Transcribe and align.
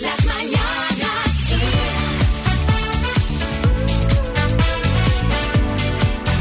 Las 0.00 0.24
mañanas 0.24 1.34
Kiss. 1.46 1.60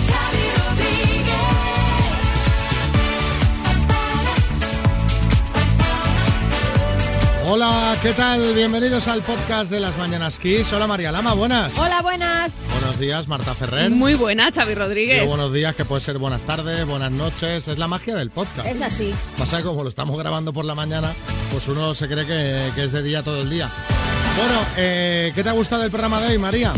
Xavi 0.08 0.46
Rodríguez. 0.58 1.34
Hola, 7.48 7.98
¿qué 8.02 8.14
tal? 8.14 8.54
Bienvenidos 8.54 9.08
al 9.08 9.22
podcast 9.24 9.72
de 9.72 9.80
las 9.80 9.98
Mañanas 9.98 10.38
Kiss. 10.40 10.72
Hola 10.72 10.88
María 10.88 11.12
Lama, 11.12 11.34
buenas. 11.34 11.78
Hola, 11.78 12.02
buenas. 12.02 12.54
Buenos 12.72 13.00
días, 13.00 13.28
Marta 13.28 13.56
Ferrer. 13.56 13.90
Muy 13.90 14.14
buena, 14.14 14.52
Xavi 14.52 14.70
Digo, 14.70 14.82
Rodríguez. 14.84 15.28
buenos 15.28 15.52
días, 15.52 15.76
que 15.76 15.84
puede 15.84 16.02
ser 16.02 16.18
buenas 16.18 16.44
tardes, 16.44 16.86
buenas 16.86 17.12
noches. 17.12 17.68
Es 17.68 17.78
la 17.78 17.88
magia 17.88 18.16
del 18.16 18.30
podcast. 18.30 18.68
Es 18.68 18.82
así. 18.82 19.14
Pasa 19.38 19.58
que 19.58 19.64
como 19.64 19.84
lo 19.84 19.90
estamos 19.90 20.18
grabando 20.18 20.54
por 20.54 20.64
la 20.66 20.76
mañana, 20.76 21.14
pues 21.52 21.68
uno 21.68 21.94
se 21.96 22.08
cree 22.08 22.26
que, 22.26 22.72
que 22.76 22.84
es 22.86 22.92
de 22.92 23.02
día 23.04 23.24
todo 23.24 23.42
el 23.42 23.50
día. 23.50 23.70
Bueno, 24.38 24.62
eh, 24.78 25.32
¿qué 25.36 25.44
te 25.44 25.50
ha 25.50 25.54
gustado 25.54 25.82
del 25.82 25.92
programa 25.92 26.22
de 26.22 26.28
hoy, 26.30 26.38
María? 26.38 26.72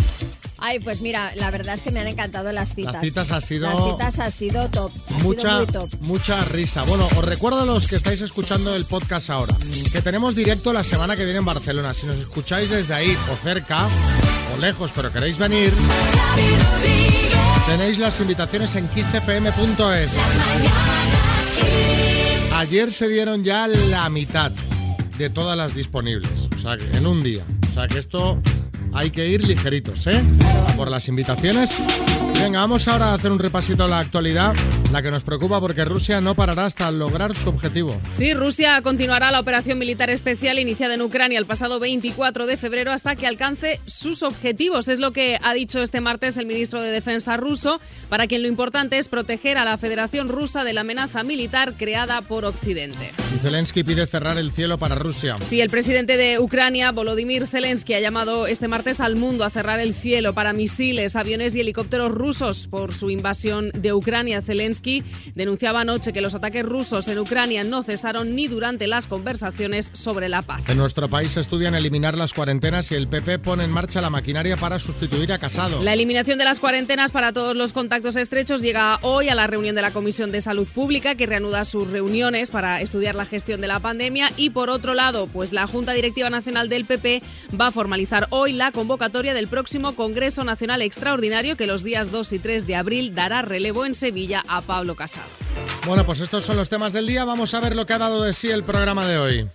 Ay, 0.64 0.80
pues 0.80 1.02
mira, 1.02 1.32
la 1.36 1.50
verdad 1.50 1.74
es 1.74 1.82
que 1.82 1.90
me 1.92 2.00
han 2.02 2.08
encantado 2.08 2.52
las 2.52 2.76
citas. 2.76 2.94
Las 2.94 3.02
citas 3.04 3.32
ha 3.32 3.42
sido- 3.42 3.68
Las 3.68 3.84
citas 3.92 4.20
ha 4.20 4.32
sido 4.32 4.70
top. 4.70 4.92
Ha 5.08 5.10
sido 5.10 5.24
mucha, 5.24 5.58
muy 5.58 5.66
top. 5.68 5.90
mucha 6.02 6.46
risa. 6.46 6.84
Bueno, 6.84 7.08
os 7.18 7.26
recuerdo 7.26 7.62
a 7.62 7.66
los 7.66 7.88
que 7.88 7.96
estáis 7.96 8.22
escuchando 8.22 8.76
el 8.76 8.86
podcast 8.86 9.32
ahora, 9.32 9.56
que 9.92 10.02
tenemos 10.04 10.36
directo 10.36 10.72
la 10.72 10.84
semana 10.84 11.16
que 11.16 11.24
viene 11.24 11.40
en 11.40 11.46
Barcelona. 11.46 11.94
Si 11.96 12.06
nos 12.06 12.16
escucháis 12.18 12.70
desde 12.70 12.94
ahí 12.94 13.18
o 13.32 13.36
cerca 13.44 13.88
o 14.56 14.62
lejos, 14.62 14.92
pero 14.96 15.12
queréis 15.12 15.40
venir, 15.40 15.74
tenéis 17.66 17.98
las 17.98 18.20
invitaciones 18.20 18.76
en 18.76 18.88
kissfm.es. 18.90 20.12
Ayer 22.62 22.92
se 22.92 23.10
dieron 23.10 23.44
ya 23.44 23.68
la 23.68 24.08
mitad 24.10 24.52
de 25.18 25.32
todas 25.32 25.58
las 25.58 25.74
disponibles, 25.74 26.48
o 26.54 26.58
sea, 26.60 26.76
en 26.76 27.08
un 27.08 27.24
día. 27.24 27.44
O 27.68 27.74
sea, 27.74 27.88
que 27.88 27.98
esto 27.98 28.40
hay 28.94 29.10
que 29.10 29.28
ir 29.28 29.44
ligeritos, 29.48 30.06
¿eh? 30.06 30.22
Por 30.78 30.92
las 30.92 31.08
invitaciones. 31.08 31.74
Venga, 32.36 32.60
vamos 32.60 32.88
ahora 32.88 33.08
a 33.08 33.14
hacer 33.16 33.32
un 33.32 33.40
repasito 33.40 33.86
a 33.86 33.88
la 33.88 33.98
actualidad, 33.98 34.54
la 34.92 35.02
que 35.02 35.12
nos 35.12 35.24
preocupa 35.24 35.62
porque 35.62 35.86
Rusia 35.86 36.20
no 36.20 36.36
parará 36.36 36.66
hasta 36.66 36.92
lograr 36.92 37.34
su 37.34 37.48
objetivo. 37.48 38.00
Sí, 38.10 38.34
Rusia 38.34 38.82
continuará 38.82 39.32
la 39.32 39.40
operación 39.40 39.80
militar 39.80 40.10
especial 40.10 40.60
iniciada 40.60 40.96
en 40.96 41.02
Ucrania 41.02 41.40
el 41.40 41.46
pasado 41.46 41.80
24 41.80 42.46
de 42.46 42.58
febrero 42.58 42.92
hasta 42.92 43.16
que 43.16 43.26
alcance 43.26 43.80
sus 43.86 44.22
objetivos. 44.22 44.90
Es 44.90 45.00
lo 45.00 45.12
que 45.12 45.38
ha 45.42 45.54
dicho 45.54 45.82
este 45.82 46.02
martes 46.02 46.38
el 46.38 46.46
ministro 46.46 46.82
de 46.82 46.92
Defensa 46.92 47.38
ruso, 47.38 47.80
para 48.10 48.28
quien 48.28 48.42
lo 48.42 48.50
importante 48.50 48.98
es 48.98 49.08
proteger 49.08 49.58
a 49.58 49.64
la 49.64 49.78
Federación 49.78 50.28
Rusa 50.28 50.66
de 50.66 50.74
la 50.74 50.82
amenaza 50.82 51.24
militar 51.24 51.74
creada 51.78 52.22
por 52.22 52.44
Occidente. 52.44 53.12
Y 53.34 53.40
Zelensky 53.40 53.84
pide 53.84 54.06
cerrar 54.08 54.38
el 54.38 54.52
cielo 54.52 54.78
para 54.78 54.96
Rusia. 54.96 55.38
Sí, 55.40 55.62
el 55.62 55.70
presidente 55.70 56.18
de 56.18 56.40
Ucrania, 56.40 56.92
Volodymyr 56.92 57.48
Zelensky, 57.48 57.94
ha 57.94 58.02
llamado 58.02 58.46
este 58.46 58.68
martes 58.68 59.00
al 59.00 59.16
mundo 59.16 59.46
a 59.46 59.50
cerrar 59.50 59.80
el 59.80 59.94
cielo 59.94 60.34
para 60.34 60.52
misiles, 60.52 61.16
aviones 61.16 61.56
y 61.56 61.62
helicópteros 61.62 62.12
rusos 62.12 62.68
por 62.68 62.94
su 62.94 63.10
invasión 63.10 63.72
de 63.74 63.94
Ucrania. 63.94 64.42
Zelensky 64.42 64.81
denunciaba 65.36 65.82
anoche 65.82 66.14
que 66.14 66.22
los 66.22 66.36
ataques 66.36 66.66
rusos 66.66 67.08
en 67.08 67.20
Ucrania 67.20 67.64
no 67.64 67.84
cesaron 67.84 68.36
ni 68.36 68.48
durante 68.48 68.88
las 68.88 69.08
conversaciones 69.08 69.90
sobre 69.94 70.30
la 70.30 70.42
paz. 70.42 70.68
En 70.70 70.78
nuestro 70.78 71.10
país 71.10 71.38
estudian 71.38 71.76
eliminar 71.76 72.18
las 72.18 72.34
cuarentenas 72.34 72.92
y 72.92 72.96
el 72.96 73.08
PP 73.08 73.40
pone 73.40 73.64
en 73.64 73.72
marcha 73.72 74.02
la 74.02 74.10
maquinaria 74.10 74.58
para 74.58 74.80
sustituir 74.80 75.32
a 75.32 75.40
Casado. 75.40 75.82
La 75.84 75.94
eliminación 75.94 76.38
de 76.38 76.46
las 76.46 76.60
cuarentenas 76.60 77.12
para 77.12 77.34
todos 77.34 77.56
los 77.56 77.74
contactos 77.74 78.16
estrechos 78.16 78.62
llega 78.62 79.00
hoy 79.02 79.30
a 79.30 79.36
la 79.36 79.48
reunión 79.48 79.76
de 79.76 79.82
la 79.82 79.92
Comisión 79.92 80.32
de 80.32 80.42
Salud 80.42 80.68
Pública, 80.68 81.16
que 81.16 81.26
reanuda 81.26 81.66
sus 81.66 81.90
reuniones 81.90 82.52
para 82.52 82.82
estudiar 82.82 83.16
la 83.16 83.26
gestión 83.26 83.62
de 83.62 83.68
la 83.68 83.80
pandemia. 83.80 84.32
Y 84.38 84.52
por 84.52 84.70
otro 84.70 84.94
lado, 84.94 85.28
pues 85.28 85.54
la 85.54 85.68
Junta 85.68 85.94
Directiva 85.94 86.30
Nacional 86.30 86.70
del 86.70 86.86
PP 86.86 87.22
va 87.60 87.68
a 87.68 87.72
formalizar 87.72 88.28
hoy 88.30 88.54
la 88.54 88.72
convocatoria 88.72 89.34
del 89.34 89.48
próximo 89.48 89.96
Congreso 89.96 90.44
Nacional 90.44 90.82
Extraordinario, 90.82 91.58
que 91.58 91.68
los 91.68 91.84
días 91.84 92.12
2 92.12 92.34
y 92.34 92.40
3 92.40 92.68
de 92.68 92.76
abril 92.76 93.16
dará 93.16 93.42
relevo 93.42 93.86
en 93.86 93.96
Sevilla 93.96 94.44
a 94.48 94.62
Pablo 94.72 94.96
Casado. 94.96 95.28
Bueno, 95.86 96.06
pues 96.06 96.22
estos 96.22 96.46
son 96.46 96.56
los 96.56 96.70
temas 96.70 96.94
del 96.94 97.06
día. 97.06 97.26
Vamos 97.26 97.54
a 97.54 97.60
ver 97.60 97.76
lo 97.76 97.86
que 97.86 97.92
ha 97.92 97.98
dado 97.98 98.24
de 98.24 98.32
sí 98.32 98.50
el 98.50 98.64
programa 98.64 99.06
de 99.06 99.18
hoy. 99.18 99.50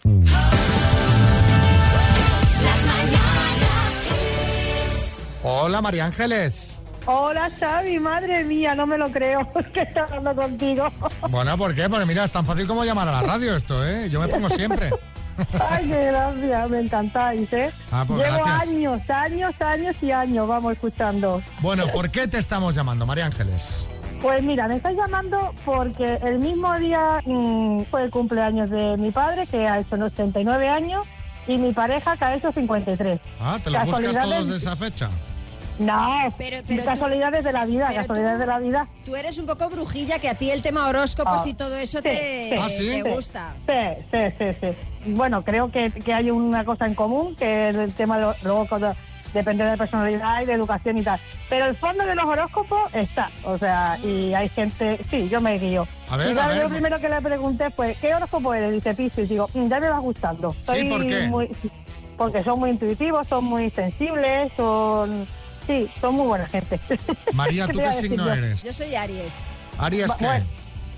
Hola, 5.43 5.81
María 5.81 6.05
Ángeles. 6.05 6.81
Hola 7.07 7.49
Xavi, 7.59 7.99
madre 7.99 8.45
mía, 8.45 8.75
no 8.75 8.87
me 8.87 8.99
lo 8.99 9.11
creo 9.11 9.51
que 9.73 9.81
está 9.81 10.03
hablando 10.03 10.35
contigo. 10.43 10.87
Bueno, 11.31 11.57
¿por 11.57 11.75
qué? 11.75 11.89
Porque 11.89 12.05
mira, 12.05 12.25
es 12.25 12.33
tan 12.33 12.45
fácil 12.45 12.67
como 12.67 12.85
llamar 12.85 13.09
a 13.09 13.13
la 13.13 13.23
radio 13.23 13.57
esto, 13.57 13.87
¿eh? 13.87 14.11
Yo 14.11 14.21
me 14.21 14.29
pongo 14.29 14.51
siempre. 14.51 14.91
Ay, 15.71 15.89
qué 15.89 16.07
gracias, 16.09 16.69
me 16.71 16.81
encantáis, 16.81 17.51
¿eh? 17.55 17.71
Ah, 17.91 18.05
pues 18.07 18.21
Llevo 18.21 18.45
gracias. 18.45 18.69
años, 18.69 19.11
años, 19.11 19.55
años 19.61 19.97
y 20.03 20.11
años, 20.13 20.47
vamos 20.47 20.75
escuchando. 20.75 21.41
Bueno, 21.61 21.87
¿por 21.89 22.11
qué 22.11 22.29
te 22.29 22.37
estamos 22.37 22.75
llamando, 22.75 23.07
María 23.07 23.25
Ángeles? 23.25 23.87
Pues 24.23 24.43
mira, 24.43 24.67
me 24.67 24.77
estáis 24.77 24.97
llamando 24.97 25.53
porque 25.65 26.19
el 26.23 26.39
mismo 26.39 26.75
día 26.79 27.21
mm, 27.25 27.83
fue 27.91 28.05
el 28.05 28.11
cumpleaños 28.11 28.71
de 28.71 28.97
mi 28.97 29.11
padre, 29.11 29.47
que 29.47 29.67
ha 29.69 29.79
hecho 29.81 29.97
89 29.97 30.69
años, 30.69 31.07
y 31.47 31.59
mi 31.59 31.73
pareja, 31.73 32.17
que 32.17 32.25
ha 32.25 32.35
hecho 32.35 32.51
53. 32.51 33.21
Ah, 33.41 33.59
¿te 33.63 33.71
los 33.71 33.81
buscas 33.85 34.01
Casualidades- 34.01 34.31
todos 34.31 34.49
de 34.49 34.57
esa 34.57 34.75
fecha? 34.77 35.11
No, 35.79 36.31
Pero- 36.39 36.63
pero 36.67 36.81
tú- 36.81 36.85
casualidades 36.87 37.45
de 37.45 37.53
la 37.53 37.67
vida, 37.67 37.89
tú- 37.91 37.95
casualidades 37.97 38.39
de 38.39 38.47
la 38.47 38.59
vida. 38.59 38.89
Tú 39.05 39.15
eres 39.15 39.37
un 39.37 39.45
poco 39.45 39.69
brujilla, 39.69 40.19
que 40.19 40.31
a 40.31 40.35
ti 40.35 40.51
el 40.51 40.63
tema 40.63 40.89
horóscopos 40.89 41.43
Ah, 41.45 41.49
y 41.49 41.53
todo 41.55 41.77
eso 41.77 41.99
sí, 41.99 42.05
te, 42.05 42.49
sí. 42.51 42.57
Ah, 42.59 42.69
¿sí? 42.71 42.87
te 42.89 43.03
Sí. 43.03 43.11
gusta. 43.11 43.53
Sí, 43.67 44.05
sí, 44.11 44.19
sí, 44.39 44.57
sí. 45.05 45.11
Bueno, 45.13 45.43
creo 45.43 45.69
que, 45.69 45.91
que 45.91 46.15
hay 46.15 46.31
una 46.31 46.65
cosa 46.65 46.87
en 46.87 46.95
común, 46.95 47.37
que 47.37 47.69
es 47.69 47.77
el 47.77 47.93
tema 47.93 48.19
de 48.19 48.33
luego 48.43 48.67
cuando- 48.67 48.95
depende 49.37 49.65
de 49.65 49.77
personalidad 49.77 50.43
y 50.43 50.47
de 50.47 50.53
educación 50.55 50.99
y 50.99 51.03
tal. 51.03 51.21
Pero 51.49 51.67
el 51.67 51.77
fondo 51.77 52.05
de 52.05 52.15
los 52.15 52.25
horóscopos 52.25 52.93
está, 52.95 53.31
o 53.45 53.57
sea, 53.57 53.99
y 54.03 54.35
hay 54.35 54.49
gente, 54.49 55.01
sí, 55.09 55.29
yo 55.29 55.41
me 55.41 55.59
guío. 55.59 55.87
A 56.11 56.17
ver, 56.17 56.29
y 56.29 56.31
a 56.31 56.35
claro, 56.35 56.49
ver. 56.49 56.57
yo 56.59 56.63
lo 56.65 56.71
primero 56.71 56.99
que 57.01 57.09
le 57.09 57.21
pregunté 57.21 57.71
fue, 57.71 57.97
¿qué 58.01 58.15
horóscopo 58.15 58.53
eres? 58.55 58.73
Dice 58.73 58.95
Piscis, 58.95 59.29
digo, 59.29 59.49
"Mm, 59.55 59.69
ya 59.69 59.81
me 59.81 59.89
va 59.89 59.99
gustando. 59.99 60.51
Sí, 60.63 60.85
¿por 60.85 61.07
qué? 61.07 61.27
muy- 61.29 61.51
porque 62.17 62.43
son 62.43 62.59
muy 62.59 62.71
intuitivos, 62.71 63.27
son 63.29 63.45
muy 63.45 63.71
sensibles, 63.71 64.51
son... 64.57 65.27
Sí, 65.67 65.89
son 66.01 66.15
muy 66.15 66.27
buena 66.29 66.47
gente. 66.47 66.79
María, 67.35 67.67
¿tú 67.67 67.79
qué 67.79 67.93
signo 67.93 68.25
yo? 68.27 68.33
eres? 68.33 68.63
Yo 68.63 68.73
soy 68.73 68.95
Aries. 68.95 69.47
¿Aries 69.79 70.13
qué? 70.17 70.25
Bueno, 70.25 70.45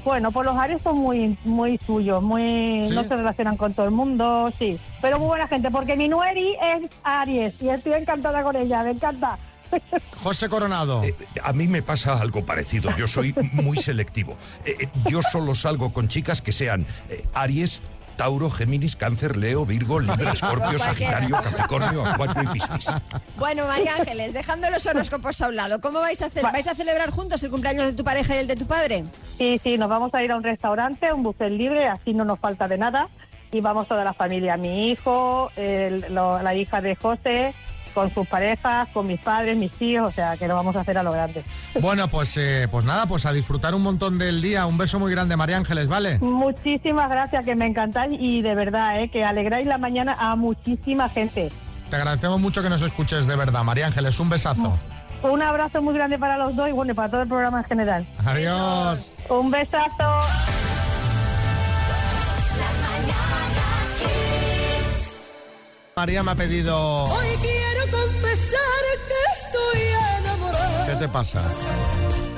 bueno, 0.08 0.32
pues 0.32 0.46
los 0.46 0.56
Aries 0.56 0.80
son 0.80 0.96
muy 0.96 1.36
muy 1.44 1.76
suyos, 1.76 2.22
muy 2.22 2.86
¿Sí? 2.86 2.94
no 2.94 3.04
se 3.04 3.14
relacionan 3.14 3.58
con 3.58 3.74
todo 3.74 3.84
el 3.84 3.92
mundo, 3.92 4.50
sí. 4.58 4.80
Pero 5.02 5.18
muy 5.18 5.28
buena 5.28 5.46
gente, 5.46 5.70
porque 5.70 5.96
mi 5.96 6.08
Nueri 6.08 6.54
es 6.54 6.90
Aries 7.02 7.60
y 7.60 7.68
estoy 7.68 7.92
encantada 7.92 8.42
con 8.42 8.56
ella, 8.56 8.82
me 8.84 8.92
encanta. 8.92 9.38
José 10.22 10.48
Coronado. 10.48 11.04
Eh, 11.04 11.14
a 11.44 11.52
mí 11.52 11.68
me 11.68 11.82
pasa 11.82 12.18
algo 12.18 12.46
parecido. 12.46 12.90
Yo 12.96 13.06
soy 13.06 13.34
muy 13.52 13.76
selectivo. 13.76 14.38
Eh, 14.64 14.76
eh, 14.80 14.88
yo 15.10 15.20
solo 15.20 15.54
salgo 15.54 15.92
con 15.92 16.08
chicas 16.08 16.40
que 16.40 16.52
sean 16.52 16.86
eh, 17.10 17.26
Aries, 17.34 17.82
Tauro, 18.18 18.50
Géminis, 18.50 18.96
Cáncer, 18.96 19.38
Leo, 19.38 19.64
Virgo, 19.64 20.00
Libra, 20.00 20.32
Escorpio. 20.32 20.78
Sagitario, 20.78 21.36
Capricornio, 21.36 22.04
Acuario 22.04 22.42
y 22.42 22.46
Piscis. 22.48 22.92
Bueno, 23.38 23.66
María 23.66 23.94
Ángeles, 23.96 24.34
dejando 24.34 24.68
los 24.68 24.84
horóscopos 24.84 25.40
a 25.40 25.48
un 25.48 25.56
lado, 25.56 25.80
¿cómo 25.80 26.00
vais 26.00 26.20
a 26.20 26.26
hacer? 26.26 26.44
Va- 26.44 26.50
¿Vais 26.52 26.66
a 26.66 26.74
celebrar 26.74 27.10
juntos 27.10 27.42
el 27.42 27.50
cumpleaños 27.50 27.86
de 27.86 27.92
tu 27.94 28.04
pareja 28.04 28.34
y 28.34 28.38
el 28.40 28.46
de 28.48 28.56
tu 28.56 28.66
padre? 28.66 29.04
Sí, 29.38 29.58
sí, 29.62 29.78
nos 29.78 29.88
vamos 29.88 30.12
a 30.12 30.22
ir 30.22 30.32
a 30.32 30.36
un 30.36 30.42
restaurante, 30.42 31.12
un 31.12 31.22
buffet 31.22 31.50
libre, 31.50 31.86
así 31.88 32.12
no 32.12 32.24
nos 32.26 32.38
falta 32.38 32.68
de 32.68 32.76
nada. 32.76 33.08
Y 33.50 33.62
vamos 33.62 33.88
toda 33.88 34.04
la 34.04 34.12
familia, 34.12 34.58
mi 34.58 34.90
hijo, 34.90 35.50
el- 35.56 36.04
lo- 36.10 36.42
la 36.42 36.54
hija 36.54 36.82
de 36.82 36.96
José, 36.96 37.54
con 37.90 38.12
sus 38.12 38.26
parejas, 38.26 38.88
con 38.92 39.06
mis 39.06 39.20
padres, 39.20 39.56
mis 39.56 39.80
hijos, 39.80 40.10
o 40.10 40.12
sea, 40.12 40.36
que 40.36 40.48
lo 40.48 40.54
vamos 40.54 40.76
a 40.76 40.80
hacer 40.80 40.98
a 40.98 41.02
lo 41.02 41.12
grande. 41.12 41.44
Bueno, 41.80 42.08
pues, 42.08 42.36
eh, 42.36 42.66
pues 42.70 42.84
nada, 42.84 43.06
pues 43.06 43.24
a 43.24 43.32
disfrutar 43.32 43.74
un 43.74 43.82
montón 43.82 44.18
del 44.18 44.42
día. 44.42 44.66
Un 44.66 44.78
beso 44.78 44.98
muy 44.98 45.12
grande, 45.12 45.36
María 45.36 45.56
Ángeles, 45.56 45.88
¿vale? 45.88 46.18
Muchísimas 46.18 47.08
gracias, 47.08 47.44
que 47.44 47.54
me 47.54 47.66
encantáis 47.66 48.18
y 48.20 48.42
de 48.42 48.54
verdad, 48.54 49.00
¿eh? 49.00 49.10
que 49.10 49.24
alegráis 49.24 49.66
la 49.66 49.78
mañana 49.78 50.16
a 50.18 50.34
muchísima 50.36 51.08
gente. 51.08 51.50
Te 51.88 51.96
agradecemos 51.96 52.40
mucho 52.40 52.62
que 52.62 52.68
nos 52.68 52.82
escuches 52.82 53.26
de 53.26 53.36
verdad, 53.36 53.62
María 53.64 53.86
Ángeles. 53.86 54.18
Un 54.20 54.28
besazo. 54.28 54.74
Un 55.22 55.42
abrazo 55.42 55.82
muy 55.82 55.94
grande 55.94 56.18
para 56.18 56.36
los 56.36 56.54
dos 56.54 56.68
y 56.68 56.72
bueno, 56.72 56.92
y 56.92 56.94
para 56.94 57.08
todo 57.08 57.22
el 57.22 57.28
programa 57.28 57.58
en 57.58 57.64
general. 57.64 58.06
Adiós. 58.24 59.16
Un 59.28 59.50
besazo. 59.50 60.20
María 65.98 66.22
me 66.22 66.30
ha 66.30 66.36
pedido... 66.36 67.06
Hoy 67.06 67.26
quiero 67.40 67.90
confesar 67.90 68.84
que 69.08 69.42
estoy 69.42 69.82
enamorada. 70.20 70.86
¿Qué 70.86 70.94
te 70.94 71.08
pasa? 71.08 71.42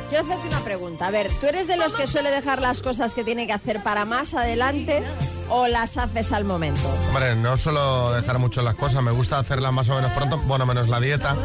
Quiero 0.09 0.25
hacerte 0.25 0.49
una 0.49 0.61
pregunta. 0.61 1.09
A 1.09 1.11
ver, 1.11 1.29
¿tú 1.39 1.47
eres 1.47 1.67
de 1.67 1.77
los 1.77 1.95
que 1.95 2.07
suele 2.07 2.31
dejar 2.31 2.63
las 2.63 2.81
cosas 2.81 3.13
que 3.13 3.23
tiene 3.23 3.47
que 3.47 3.53
hacer 3.53 3.83
para 3.83 4.07
más 4.07 4.33
adelante 4.33 5.03
o 5.51 5.69
las 5.69 5.99
haces 5.99 6.33
al 6.33 6.45
momento? 6.45 6.89
Hombre, 7.09 7.37
no 7.37 7.59
suelo 7.59 8.13
dejar 8.13 8.39
mucho 8.39 8.63
las 8.63 8.77
cosas, 8.77 9.03
me 9.03 9.11
gusta 9.11 9.39
hacerlas 9.39 9.75
más 9.75 9.91
o 9.91 9.95
menos 9.95 10.13
pronto, 10.13 10.39
bueno, 10.39 10.65
menos 10.65 10.89
la 10.89 10.99
dieta. 10.99 11.37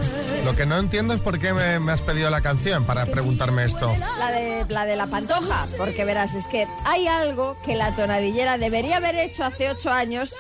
Lo 0.45 0.55
que 0.55 0.65
no 0.65 0.77
entiendo 0.77 1.13
es 1.13 1.19
por 1.19 1.37
qué 1.37 1.51
me, 1.51 1.79
me 1.79 1.91
has 1.91 2.01
pedido 2.01 2.29
la 2.29 2.39
canción 2.39 2.85
para 2.85 3.07
preguntarme 3.07 3.65
esto. 3.65 3.93
La 4.17 4.31
de, 4.31 4.65
la 4.69 4.85
de 4.85 4.95
la 4.95 5.07
pantoja, 5.07 5.67
porque 5.77 6.05
verás, 6.05 6.33
es 6.33 6.47
que 6.47 6.65
hay 6.85 7.07
algo 7.07 7.57
que 7.65 7.75
la 7.75 7.93
tonadillera 7.93 8.57
debería 8.57 8.97
haber 8.97 9.15
hecho 9.15 9.43
hace 9.43 9.69
ocho 9.69 9.91
años 9.91 10.33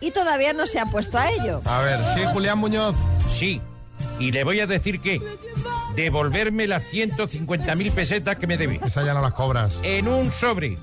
y 0.00 0.10
todavía 0.10 0.52
no 0.52 0.66
se 0.66 0.78
ha 0.78 0.86
puesto 0.86 1.18
a 1.18 1.30
ello. 1.30 1.62
A 1.64 1.80
ver, 1.80 2.00
sí, 2.14 2.22
Julián 2.32 2.58
Muñoz. 2.58 2.94
Sí. 3.30 3.60
Y 4.18 4.32
le 4.32 4.44
voy 4.44 4.60
a 4.60 4.66
decir 4.66 5.00
que 5.00 5.20
devolverme 5.94 6.66
las 6.66 6.84
150.000 6.84 7.92
pesetas 7.92 8.36
que 8.36 8.46
me 8.46 8.56
debe. 8.56 8.80
Esa 8.84 9.02
ya 9.02 9.14
no 9.14 9.20
las 9.20 9.34
cobras. 9.34 9.78
En 9.82 10.08
un 10.08 10.32
sobre. 10.32 10.78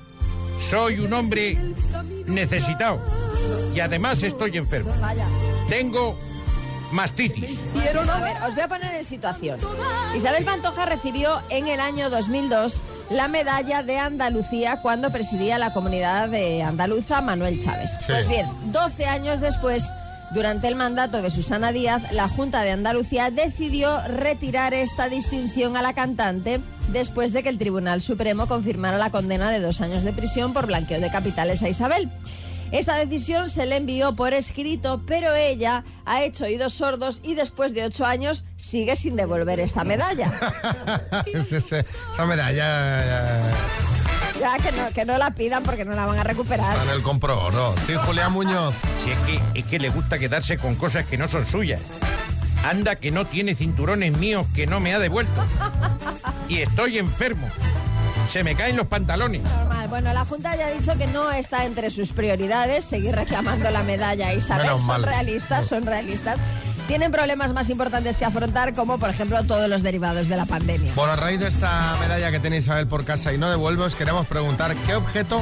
Soy 0.70 1.00
un 1.00 1.12
hombre 1.12 1.58
necesitado. 2.26 3.00
Y 3.74 3.80
además 3.80 4.22
estoy 4.22 4.56
enfermo. 4.56 4.94
Vaya. 5.00 5.26
Tengo 5.68 6.16
mastitis. 6.92 7.58
A 7.74 8.20
ver, 8.20 8.38
os 8.44 8.54
voy 8.54 8.62
a 8.62 8.68
poner 8.68 8.94
en 8.94 9.04
situación. 9.04 9.58
Isabel 10.14 10.44
Pantoja 10.44 10.86
recibió 10.86 11.42
en 11.50 11.66
el 11.66 11.80
año 11.80 12.08
2002 12.08 12.82
la 13.10 13.28
medalla 13.28 13.82
de 13.82 13.98
Andalucía 13.98 14.80
cuando 14.80 15.10
presidía 15.10 15.58
la 15.58 15.72
comunidad 15.72 16.28
de 16.28 16.62
andaluza 16.62 17.20
Manuel 17.20 17.62
Chávez. 17.62 17.92
Sí. 18.00 18.06
Pues 18.08 18.28
bien, 18.28 18.46
12 18.72 19.06
años 19.06 19.40
después, 19.40 19.84
durante 20.32 20.68
el 20.68 20.74
mandato 20.74 21.20
de 21.22 21.30
Susana 21.30 21.72
Díaz, 21.72 22.12
la 22.12 22.28
Junta 22.28 22.62
de 22.62 22.72
Andalucía 22.72 23.30
decidió 23.30 24.00
retirar 24.08 24.74
esta 24.74 25.08
distinción 25.08 25.76
a 25.76 25.82
la 25.82 25.92
cantante 25.92 26.60
después 26.92 27.32
de 27.32 27.42
que 27.42 27.48
el 27.48 27.58
Tribunal 27.58 28.00
Supremo 28.00 28.46
confirmara 28.46 28.98
la 28.98 29.10
condena 29.10 29.50
de 29.50 29.60
dos 29.60 29.80
años 29.80 30.04
de 30.04 30.12
prisión 30.12 30.52
por 30.52 30.66
blanqueo 30.66 31.00
de 31.00 31.10
capitales 31.10 31.62
a 31.62 31.68
Isabel. 31.68 32.10
Esta 32.74 32.96
decisión 32.96 33.48
se 33.48 33.66
le 33.66 33.76
envió 33.76 34.16
por 34.16 34.34
escrito, 34.34 35.00
pero 35.06 35.32
ella 35.32 35.84
ha 36.04 36.22
hecho 36.24 36.42
oídos 36.44 36.72
sordos 36.74 37.20
y 37.22 37.36
después 37.36 37.72
de 37.72 37.84
ocho 37.84 38.04
años 38.04 38.44
sigue 38.56 38.96
sin 38.96 39.14
devolver 39.14 39.60
esta 39.60 39.84
medalla. 39.84 40.28
Es 41.32 41.52
ese- 41.52 41.86
esa 42.12 42.26
medalla 42.26 43.40
Ya 44.40 44.56
que 44.58 44.72
no, 44.72 44.88
que 44.92 45.04
no 45.04 45.16
la 45.18 45.30
pidan 45.30 45.62
porque 45.62 45.84
no 45.84 45.94
la 45.94 46.06
van 46.06 46.18
a 46.18 46.24
recuperar. 46.24 46.68
está 46.72 46.82
en 46.82 46.90
el 46.90 47.02
compro 47.02 47.40
oro. 47.44 47.74
Sí, 47.86 47.94
Julián 47.94 48.32
Muñoz. 48.32 48.74
Si 49.04 49.10
es 49.12 49.18
que, 49.18 49.40
es 49.60 49.64
que 49.66 49.78
le 49.78 49.90
gusta 49.90 50.18
quedarse 50.18 50.58
con 50.58 50.74
cosas 50.74 51.06
que 51.06 51.16
no 51.16 51.28
son 51.28 51.46
suyas. 51.46 51.80
Anda 52.64 52.96
que 52.96 53.12
no 53.12 53.24
tiene 53.24 53.54
cinturones 53.54 54.16
míos 54.18 54.46
que 54.52 54.66
no 54.66 54.80
me 54.80 54.92
ha 54.94 54.98
devuelto. 54.98 55.44
Y 56.48 56.58
estoy 56.58 56.98
enfermo. 56.98 57.48
Se 58.30 58.42
me 58.44 58.54
caen 58.54 58.76
los 58.76 58.86
pantalones. 58.86 59.42
Normal. 59.42 59.88
Bueno, 59.88 60.12
la 60.12 60.24
Junta 60.24 60.56
ya 60.56 60.66
ha 60.66 60.70
dicho 60.70 60.96
que 60.96 61.06
no 61.08 61.30
está 61.30 61.64
entre 61.64 61.90
sus 61.90 62.12
prioridades 62.12 62.84
seguir 62.84 63.14
reclamando 63.14 63.70
la 63.70 63.82
medalla 63.82 64.32
Isabel. 64.34 64.66
Menos 64.66 64.82
son 64.82 65.00
mal. 65.00 65.02
realistas, 65.04 65.66
son 65.66 65.86
realistas. 65.86 66.38
Tienen 66.88 67.12
problemas 67.12 67.52
más 67.52 67.70
importantes 67.70 68.18
que 68.18 68.24
afrontar, 68.24 68.74
como 68.74 68.98
por 68.98 69.08
ejemplo 69.08 69.42
todos 69.44 69.68
los 69.70 69.82
derivados 69.82 70.28
de 70.28 70.36
la 70.36 70.44
pandemia. 70.44 70.92
Bueno, 70.94 71.12
a 71.12 71.16
raíz 71.16 71.40
de 71.40 71.48
esta 71.48 71.96
medalla 72.00 72.30
que 72.30 72.40
tiene 72.40 72.58
Isabel 72.58 72.86
por 72.86 73.04
casa 73.04 73.32
y 73.32 73.38
no 73.38 73.48
devuelve, 73.48 73.84
os 73.84 73.96
queremos 73.96 74.26
preguntar 74.26 74.74
qué 74.86 74.94
objeto 74.94 75.40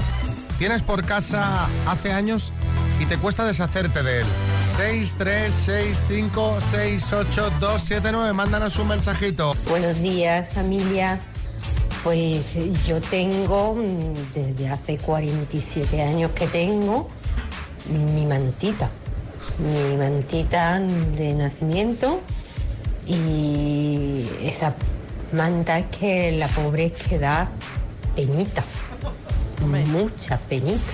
tienes 0.58 0.82
por 0.82 1.04
casa 1.04 1.66
hace 1.88 2.12
años 2.12 2.52
y 3.00 3.06
te 3.06 3.16
cuesta 3.16 3.44
deshacerte 3.44 4.02
de 4.04 4.20
él. 4.20 4.26
6, 4.76 5.14
3, 5.19 5.52
6, 5.52 6.02
5, 6.08 6.58
6, 6.70 7.12
8, 7.12 7.52
2, 7.58 7.82
7, 7.82 8.12
9. 8.12 8.32
Mándanos 8.32 8.78
un 8.78 8.88
mensajito. 8.88 9.56
Buenos 9.69 10.00
días, 10.00 10.52
familia. 10.52 11.20
Pues 12.02 12.56
yo 12.84 13.00
tengo, 13.00 13.75
mm, 13.75 14.34
desde 14.34 14.69
hace 14.69 14.99
47 14.99 16.02
años 16.02 16.32
que 16.32 16.46
tengo, 16.49 17.08
mi 17.90 18.26
mantita. 18.26 18.90
Mi 19.58 19.96
mantita 19.96 20.81
de 20.81 21.34
nacimiento. 21.34 22.20
Y 23.06 24.26
esa 24.43 24.75
manta 25.32 25.78
es 25.78 25.87
que 25.87 26.32
la 26.32 26.49
pobre 26.49 26.87
es 26.87 26.93
que 26.93 27.19
da 27.19 27.50
penita. 28.16 28.64
Mucha 29.87 30.38
penita. 30.38 30.93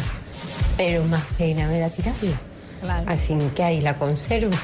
Pero 0.77 1.05
más 1.05 1.25
pena 1.37 1.69
me 1.69 1.81
da 1.81 1.89
tirarla. 1.89 2.39
Claro. 2.81 3.05
Así 3.09 3.37
que 3.55 3.65
ahí 3.65 3.81
la 3.81 3.99
conservo. 3.99 4.57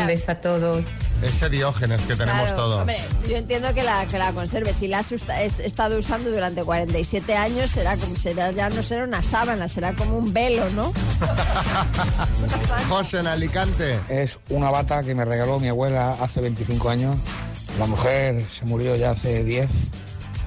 Un 0.00 0.06
beso 0.06 0.32
a 0.32 0.34
todos. 0.36 0.84
Ese 1.22 1.48
diógenes 1.48 2.00
que 2.02 2.14
tenemos 2.14 2.42
Claro, 2.44 2.56
todos. 2.56 2.80
hombre, 2.80 2.96
yo 3.28 3.36
entiendo 3.36 3.72
que 3.72 3.82
la, 3.82 4.06
que 4.06 4.18
la 4.18 4.32
conserve. 4.32 4.72
Si 4.74 4.86
la 4.86 4.98
has 4.98 5.12
estado 5.12 5.98
usando 5.98 6.30
durante 6.30 6.62
47 6.62 7.34
años, 7.34 7.70
será 7.70 7.96
como 7.96 8.16
será, 8.16 8.50
ya 8.52 8.68
no 8.68 8.82
será 8.82 9.04
una 9.04 9.22
sábana, 9.22 9.66
será 9.66 9.94
como 9.96 10.18
un 10.18 10.32
velo, 10.32 10.68
¿no? 10.70 10.92
José 12.88 13.20
en 13.20 13.26
Alicante. 13.28 13.98
Es 14.08 14.38
una 14.50 14.70
bata 14.70 15.02
que 15.02 15.14
me 15.14 15.24
regaló 15.24 15.58
mi 15.58 15.68
abuela 15.68 16.12
hace 16.20 16.40
25 16.40 16.88
años. 16.90 17.16
La 17.78 17.86
mujer 17.86 18.44
se 18.56 18.64
murió 18.64 18.94
ya 18.96 19.10
hace 19.10 19.42
10 19.44 19.68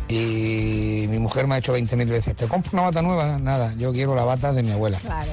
y 0.08 1.06
mi 1.10 1.20
mujer 1.20 1.46
me 1.48 1.56
ha 1.56 1.58
hecho 1.60 1.76
20.000 1.78 2.10
veces. 2.10 2.36
¿Te 2.36 2.48
compro 2.48 2.72
una 2.74 2.84
bata 2.84 3.02
nueva? 3.02 3.38
Nada, 3.40 3.74
yo 3.78 3.92
quiero 3.92 4.16
la 4.16 4.24
bata 4.24 4.54
de 4.54 4.64
mi 4.64 4.72
abuela. 4.72 4.98
Claro. 5.00 5.32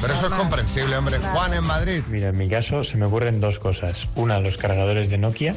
Pero 0.00 0.14
eso 0.14 0.26
es 0.26 0.32
comprensible, 0.32 0.96
hombre. 0.96 1.18
Juan 1.18 1.52
en 1.52 1.66
Madrid. 1.66 2.02
Mira, 2.08 2.28
en 2.28 2.38
mi 2.38 2.48
caso 2.48 2.84
se 2.84 2.96
me 2.96 3.06
ocurren 3.06 3.40
dos 3.40 3.58
cosas. 3.58 4.08
Una, 4.14 4.40
los 4.40 4.56
cargadores 4.56 5.10
de 5.10 5.18
Nokia, 5.18 5.54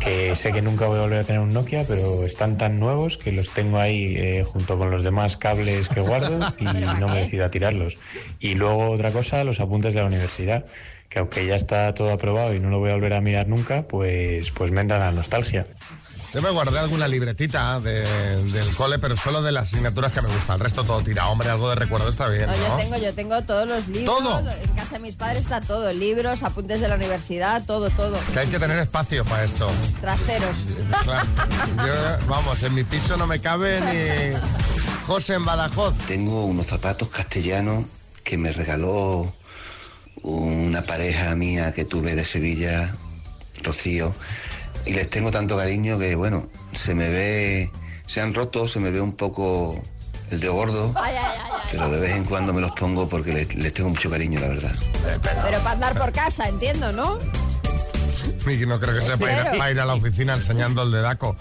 que 0.00 0.34
sé 0.34 0.52
que 0.52 0.60
nunca 0.60 0.86
voy 0.86 0.98
a 0.98 1.02
volver 1.02 1.20
a 1.20 1.24
tener 1.24 1.40
un 1.40 1.52
Nokia, 1.52 1.84
pero 1.86 2.24
están 2.24 2.58
tan 2.58 2.80
nuevos 2.80 3.16
que 3.16 3.30
los 3.30 3.50
tengo 3.50 3.78
ahí 3.78 4.16
eh, 4.16 4.44
junto 4.44 4.76
con 4.76 4.90
los 4.90 5.04
demás 5.04 5.36
cables 5.36 5.88
que 5.88 6.00
guardo 6.00 6.40
y 6.58 6.64
no 6.64 7.08
me 7.08 7.20
decido 7.20 7.44
a 7.44 7.50
tirarlos. 7.50 7.98
Y 8.40 8.56
luego 8.56 8.90
otra 8.90 9.12
cosa, 9.12 9.44
los 9.44 9.60
apuntes 9.60 9.94
de 9.94 10.00
la 10.00 10.06
universidad, 10.06 10.64
que 11.08 11.20
aunque 11.20 11.46
ya 11.46 11.54
está 11.54 11.94
todo 11.94 12.10
aprobado 12.10 12.54
y 12.54 12.60
no 12.60 12.70
lo 12.70 12.80
voy 12.80 12.90
a 12.90 12.94
volver 12.94 13.12
a 13.12 13.20
mirar 13.20 13.46
nunca, 13.46 13.86
pues, 13.86 14.50
pues 14.50 14.72
me 14.72 14.80
entra 14.80 14.98
la 14.98 15.12
nostalgia. 15.12 15.66
Yo 16.32 16.40
me 16.42 16.50
guardé 16.50 16.78
alguna 16.78 17.08
libretita 17.08 17.80
de- 17.80 18.04
del 18.52 18.74
cole, 18.76 19.00
pero 19.00 19.16
solo 19.16 19.42
de 19.42 19.50
las 19.50 19.68
asignaturas 19.68 20.12
que 20.12 20.22
me 20.22 20.28
gustan. 20.28 20.56
El 20.56 20.60
resto 20.60 20.84
todo 20.84 21.00
tira. 21.02 21.28
Hombre, 21.28 21.50
algo 21.50 21.68
de 21.68 21.74
recuerdo 21.74 22.08
está 22.08 22.28
bien, 22.28 22.46
No, 22.46 22.54
yo 22.56 22.76
tengo, 22.76 22.96
yo 22.98 23.14
tengo 23.14 23.42
todos 23.42 23.66
los 23.66 23.88
libros. 23.88 24.16
¿Todo? 24.18 24.38
En 24.48 24.72
casa 24.76 24.92
de 24.94 24.98
mis 25.00 25.16
padres 25.16 25.40
está 25.40 25.60
todo. 25.60 25.92
Libros, 25.92 26.44
apuntes 26.44 26.80
de 26.80 26.86
la 26.88 26.94
universidad, 26.94 27.64
todo, 27.66 27.90
todo. 27.90 28.16
Que 28.32 28.38
hay 28.38 28.46
que 28.46 28.60
tener 28.60 28.78
espacio 28.78 29.24
para 29.24 29.42
esto. 29.42 29.68
Trasteros. 30.00 30.66
Claro. 31.02 31.28
Yo, 31.78 32.26
vamos, 32.28 32.62
en 32.62 32.74
mi 32.74 32.84
piso 32.84 33.16
no 33.16 33.26
me 33.26 33.40
cabe 33.40 33.80
ni... 33.80 34.36
José 35.08 35.34
en 35.34 35.44
Badajoz. 35.44 35.96
Tengo 36.06 36.44
unos 36.44 36.66
zapatos 36.66 37.08
castellanos 37.08 37.86
que 38.22 38.38
me 38.38 38.52
regaló 38.52 39.34
una 40.22 40.82
pareja 40.82 41.34
mía 41.34 41.72
que 41.72 41.84
tuve 41.84 42.14
de 42.14 42.24
Sevilla, 42.24 42.94
Rocío, 43.64 44.14
y 44.86 44.92
les 44.92 45.08
tengo 45.10 45.30
tanto 45.30 45.56
cariño 45.56 45.98
que, 45.98 46.14
bueno, 46.14 46.48
se 46.72 46.94
me 46.94 47.08
ve, 47.08 47.70
se 48.06 48.20
han 48.20 48.34
roto, 48.34 48.68
se 48.68 48.80
me 48.80 48.90
ve 48.90 49.00
un 49.00 49.12
poco 49.12 49.74
el 50.30 50.40
dedo 50.40 50.54
gordo, 50.54 50.94
Ay, 50.96 51.14
ay, 51.16 51.38
ay, 51.42 51.50
pero 51.72 51.88
de 51.90 52.00
vez 52.00 52.16
en 52.16 52.24
cuando 52.24 52.52
me 52.52 52.60
los 52.60 52.70
pongo 52.72 53.08
porque 53.08 53.32
les, 53.32 53.54
les 53.54 53.74
tengo 53.74 53.90
mucho 53.90 54.10
cariño, 54.10 54.38
la 54.40 54.48
verdad. 54.48 54.72
Pero 55.02 55.58
para 55.58 55.72
andar 55.72 55.98
por 55.98 56.12
casa, 56.12 56.48
entiendo, 56.48 56.92
¿no? 56.92 57.18
Miguel, 58.46 58.68
no 58.68 58.80
creo 58.80 58.94
que 58.94 59.04
sea 59.04 59.16
para 59.16 59.52
ir, 59.52 59.58
para 59.58 59.70
ir 59.70 59.80
a 59.80 59.84
la 59.84 59.94
oficina 59.94 60.34
enseñando 60.34 60.82
el 60.82 60.92
dedaco. 60.92 61.36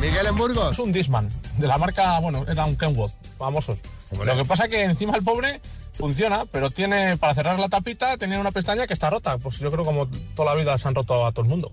Miguel 0.00 0.26
en 0.26 0.36
Burgos. 0.36 0.72
Es 0.72 0.78
un 0.78 0.92
Disman, 0.92 1.28
de 1.58 1.66
la 1.66 1.78
marca, 1.78 2.18
bueno, 2.20 2.44
era 2.48 2.64
un 2.64 2.76
Kenwood, 2.76 3.10
famosos. 3.38 3.78
Lo 4.24 4.36
que 4.36 4.44
pasa 4.44 4.68
que 4.68 4.82
encima 4.82 5.16
el 5.16 5.22
pobre 5.22 5.60
funciona, 5.94 6.44
pero 6.46 6.70
tiene, 6.70 7.16
para 7.16 7.34
cerrar 7.34 7.58
la 7.58 7.68
tapita, 7.68 8.16
tenía 8.16 8.40
una 8.40 8.50
pestaña 8.50 8.86
que 8.86 8.94
está 8.94 9.10
rota. 9.10 9.38
Pues 9.38 9.58
yo 9.58 9.70
creo 9.70 9.84
como 9.84 10.08
toda 10.34 10.54
la 10.54 10.60
vida 10.60 10.76
se 10.78 10.88
han 10.88 10.94
roto 10.94 11.24
a 11.24 11.32
todo 11.32 11.42
el 11.42 11.48
mundo. 11.48 11.72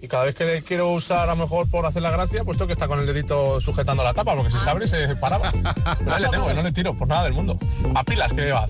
Y 0.00 0.08
cada 0.08 0.24
vez 0.24 0.34
que 0.34 0.44
le 0.44 0.62
quiero 0.62 0.90
usar 0.90 1.28
a 1.28 1.34
lo 1.34 1.36
mejor 1.36 1.70
por 1.70 1.86
hacer 1.86 2.02
la 2.02 2.10
gracia, 2.10 2.44
pues 2.44 2.58
tengo 2.58 2.66
que 2.66 2.74
estar 2.74 2.88
con 2.88 3.00
el 3.00 3.06
dedito 3.06 3.60
sujetando 3.60 4.04
la 4.04 4.12
tapa, 4.12 4.36
porque 4.36 4.52
si 4.52 4.58
se 4.58 4.68
abre 4.68 4.86
se 4.86 5.16
paraba. 5.16 5.50
Pero 5.98 6.14
ahí 6.14 6.22
le 6.22 6.28
tengo, 6.28 6.46
que 6.46 6.54
no 6.54 6.62
le 6.62 6.72
tiro 6.72 6.94
por 6.96 7.08
nada 7.08 7.24
del 7.24 7.32
mundo. 7.32 7.58
A 7.94 8.04
pilas 8.04 8.32
que 8.32 8.52
va. 8.52 8.66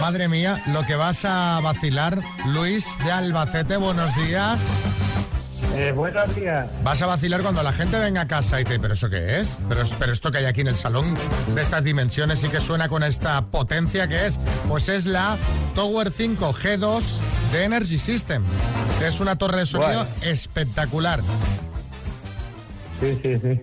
Madre 0.00 0.28
mía, 0.28 0.62
lo 0.68 0.82
que 0.82 0.96
vas 0.96 1.24
a 1.24 1.60
vacilar. 1.62 2.18
Luis 2.46 2.98
de 3.04 3.12
Albacete, 3.12 3.76
buenos 3.76 4.14
días. 4.16 4.60
Eh, 5.74 5.92
buenos 5.92 6.34
días. 6.34 6.66
Vas 6.84 7.00
a 7.00 7.06
vacilar 7.06 7.40
cuando 7.42 7.62
la 7.62 7.72
gente 7.72 7.98
venga 7.98 8.22
a 8.22 8.28
casa 8.28 8.60
y 8.60 8.64
te 8.64 8.78
¿pero 8.78 8.92
eso 8.94 9.08
qué 9.08 9.40
es? 9.40 9.56
Pero, 9.68 9.82
pero 9.98 10.12
esto 10.12 10.30
que 10.30 10.38
hay 10.38 10.44
aquí 10.44 10.60
en 10.60 10.68
el 10.68 10.76
salón 10.76 11.16
de 11.54 11.62
estas 11.62 11.84
dimensiones 11.84 12.44
y 12.44 12.48
que 12.48 12.60
suena 12.60 12.88
con 12.88 13.02
esta 13.02 13.46
potencia 13.46 14.06
que 14.06 14.26
es, 14.26 14.38
pues 14.68 14.88
es 14.88 15.06
la 15.06 15.36
Tower 15.74 16.10
5 16.10 16.52
G2 16.54 17.02
de 17.52 17.64
Energy 17.64 17.98
System, 17.98 18.44
es 19.02 19.20
una 19.20 19.36
torre 19.36 19.60
de 19.60 19.66
sonido 19.66 20.04
Bueno. 20.04 20.06
espectacular. 20.22 21.20
Sí, 23.00 23.18
sí, 23.22 23.38
sí. 23.40 23.60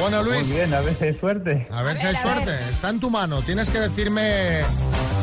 Bueno, 0.00 0.22
Muy 0.22 0.32
Luis, 0.34 0.50
bien, 0.50 0.72
a 0.72 0.78
suerte. 1.18 1.66
ver 1.82 1.98
si 1.98 2.06
hay 2.06 2.14
ver, 2.14 2.22
a 2.24 2.34
ver. 2.34 2.34
suerte. 2.44 2.70
Está 2.70 2.88
en 2.90 3.00
tu 3.00 3.10
mano. 3.10 3.42
Tienes 3.42 3.70
que 3.70 3.78
decirme 3.78 4.62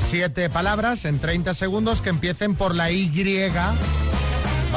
siete 0.09 0.49
palabras 0.49 1.05
en 1.05 1.19
30 1.19 1.53
segundos 1.53 2.01
que 2.01 2.09
empiecen 2.09 2.55
por 2.55 2.75
la 2.75 2.91
Y, 2.91 3.09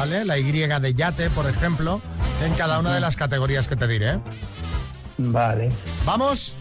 ¿vale? 0.02 0.24
La 0.24 0.36
Y 0.36 0.42
de 0.50 0.94
yate, 0.94 1.30
por 1.30 1.48
ejemplo, 1.48 2.00
en 2.44 2.52
cada 2.54 2.80
una 2.80 2.92
de 2.92 2.98
las 2.98 3.14
categorías 3.14 3.68
que 3.68 3.76
te 3.76 3.86
diré. 3.86 4.18
Vale, 5.16 5.70
Vamos, 6.04 6.54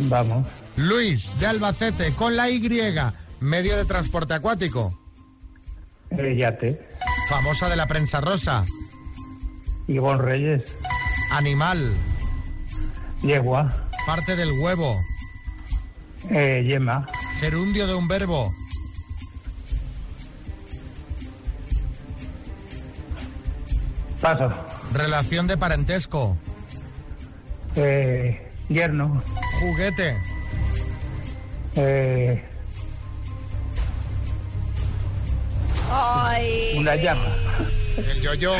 vamos. 0.00 0.44
Luis 0.76 1.30
de 1.38 1.46
Albacete 1.46 2.12
con 2.14 2.34
la 2.34 2.50
Y, 2.50 2.60
medio 3.38 3.76
de 3.76 3.84
transporte 3.84 4.34
acuático, 4.34 4.98
Eh, 6.10 6.34
yate. 6.36 6.84
famosa 7.28 7.68
de 7.68 7.76
la 7.76 7.86
prensa 7.86 8.20
rosa, 8.20 8.64
Ivonne 9.86 10.22
Reyes. 10.22 10.62
animal, 11.30 11.94
Yegua. 13.22 13.72
parte 14.04 14.34
del 14.34 14.50
huevo, 14.50 14.98
Eh, 16.30 16.64
yema. 16.68 17.06
Gerundio 17.38 17.86
de 17.86 17.94
un 17.94 18.08
verbo. 18.08 18.52
Paso. 24.26 24.52
Relación 24.92 25.46
de 25.46 25.56
parentesco. 25.56 26.36
Eh, 27.76 28.44
yerno. 28.68 29.22
Juguete. 29.60 30.16
Eh, 31.76 32.42
Ay, 35.92 36.74
una 36.76 36.96
llama. 36.96 37.22
El 37.96 38.20
yo-yo. 38.20 38.52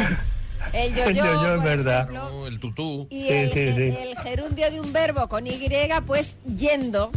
el 0.73 0.95
yo-yo, 0.95 1.05
El 1.09 1.17
yo-yo 1.17 1.55
es 1.57 1.63
verdad. 1.65 2.03
ejemplo. 2.03 2.47
el 2.47 2.61
tutú. 2.61 3.09
Y 3.11 3.23
Sí, 3.27 3.33
el, 3.35 3.49
sí, 3.53 3.55
ge- 3.59 3.75
sí. 3.93 3.99
el 4.03 4.19
gerundio 4.19 4.71
de 4.71 4.81
un 4.81 4.93
verbo 4.93 5.29
con 5.29 5.49
Y, 5.49 5.59
pues 6.07 6.39
yendo. 6.45 7.11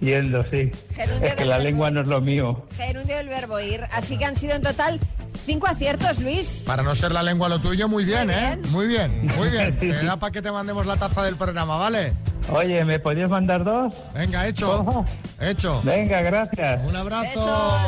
Yendo, 0.00 0.42
sí. 0.50 0.70
Gerundio 0.94 1.28
Es 1.28 1.34
que 1.34 1.44
la 1.44 1.56
verbo. 1.58 1.68
lengua 1.68 1.90
no 1.90 2.00
es 2.00 2.06
lo 2.08 2.22
mío. 2.22 2.64
Gerundio 2.74 3.18
del 3.18 3.28
verbo 3.28 3.60
ir. 3.60 3.84
Así 3.92 4.16
que 4.16 4.24
han 4.24 4.34
sido 4.34 4.54
en 4.54 4.62
total 4.62 4.98
cinco 5.44 5.66
aciertos, 5.66 6.18
Luis. 6.20 6.62
Para 6.66 6.82
no 6.82 6.94
ser 6.94 7.12
la 7.12 7.22
lengua 7.22 7.48
lo 7.48 7.58
tuyo, 7.58 7.88
muy 7.88 8.04
bien, 8.04 8.26
Muy 8.26 8.34
¿eh? 8.36 8.58
Muy 8.70 8.86
bien, 8.86 9.26
muy 9.36 9.48
bien. 9.50 9.76
Te 9.78 10.04
da 10.04 10.16
para 10.18 10.30
que 10.32 10.42
te 10.42 10.50
mandemos 10.52 10.86
la 10.86 10.96
taza 10.96 11.22
del 11.22 11.36
programa, 11.36 11.76
¿vale? 11.76 12.12
Oye, 12.52 12.84
¿me 12.84 12.98
podías 12.98 13.30
mandar 13.30 13.62
dos? 13.64 13.94
Venga, 14.14 14.46
hecho. 14.46 15.04
Hecho. 15.40 15.80
Venga, 15.84 16.20
gracias. 16.22 16.80
Un 16.88 16.96
abrazo. 16.96 17.28
Besos. 17.28 17.80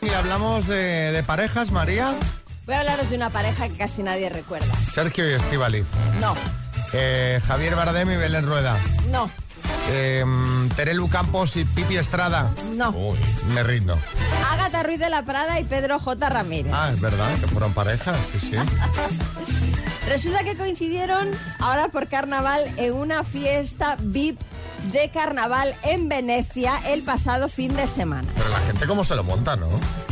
Y 0.00 0.10
hablamos 0.10 0.66
de, 0.66 1.12
de 1.12 1.22
parejas, 1.22 1.70
María. 1.72 2.12
Voy 2.66 2.74
a 2.74 2.80
hablaros 2.80 3.10
de 3.10 3.16
una 3.16 3.30
pareja 3.30 3.68
que 3.68 3.76
casi 3.76 4.02
nadie 4.02 4.28
recuerda. 4.28 4.66
Sergio 4.84 5.28
y 5.28 5.32
Estivaliz. 5.34 5.86
No, 6.20 6.34
Eh, 6.92 7.40
Javier 7.46 7.74
Bardem 7.76 8.10
y 8.12 8.16
Belén 8.16 8.46
Rueda. 8.46 8.76
no, 9.10 9.30
Eh, 9.90 10.24
Terelu 10.76 11.08
Campos 11.08 11.56
y 11.56 11.64
Pipi 11.64 11.96
Estrada. 11.96 12.50
no. 12.74 12.90
Uy, 12.90 13.18
Me 13.54 13.62
rindo. 13.62 13.96
Ágata 14.52 14.82
Ruiz 14.82 14.98
de 14.98 15.08
la 15.08 15.22
Prada 15.22 15.58
y 15.60 15.64
Pedro 15.64 15.98
J. 15.98 16.28
Ramírez. 16.28 16.72
Ah, 16.74 16.90
es 16.92 17.00
verdad, 17.00 17.28
que 17.40 17.46
fueron 17.46 17.72
parejas, 17.72 18.16
sí, 18.32 18.38
sí. 18.40 18.56
Resulta 20.08 20.42
que 20.44 20.56
coincidieron 20.56 21.28
ahora 21.58 21.88
por 21.88 22.08
carnaval 22.08 22.62
en 22.76 22.94
una 22.94 23.24
fiesta 23.24 23.96
VIP 24.00 24.40
de 24.92 25.10
carnaval 25.10 25.74
en 25.82 26.08
Venecia 26.08 26.72
el 26.86 27.02
pasado 27.02 27.48
fin 27.48 27.74
de 27.76 27.86
semana. 27.86 28.28
Pero 28.36 28.48
la 28.48 28.60
gente 28.60 28.86
cómo 28.86 29.04
se 29.04 29.14
lo 29.16 29.24
monta, 29.24 29.56
¿no? 29.56 29.68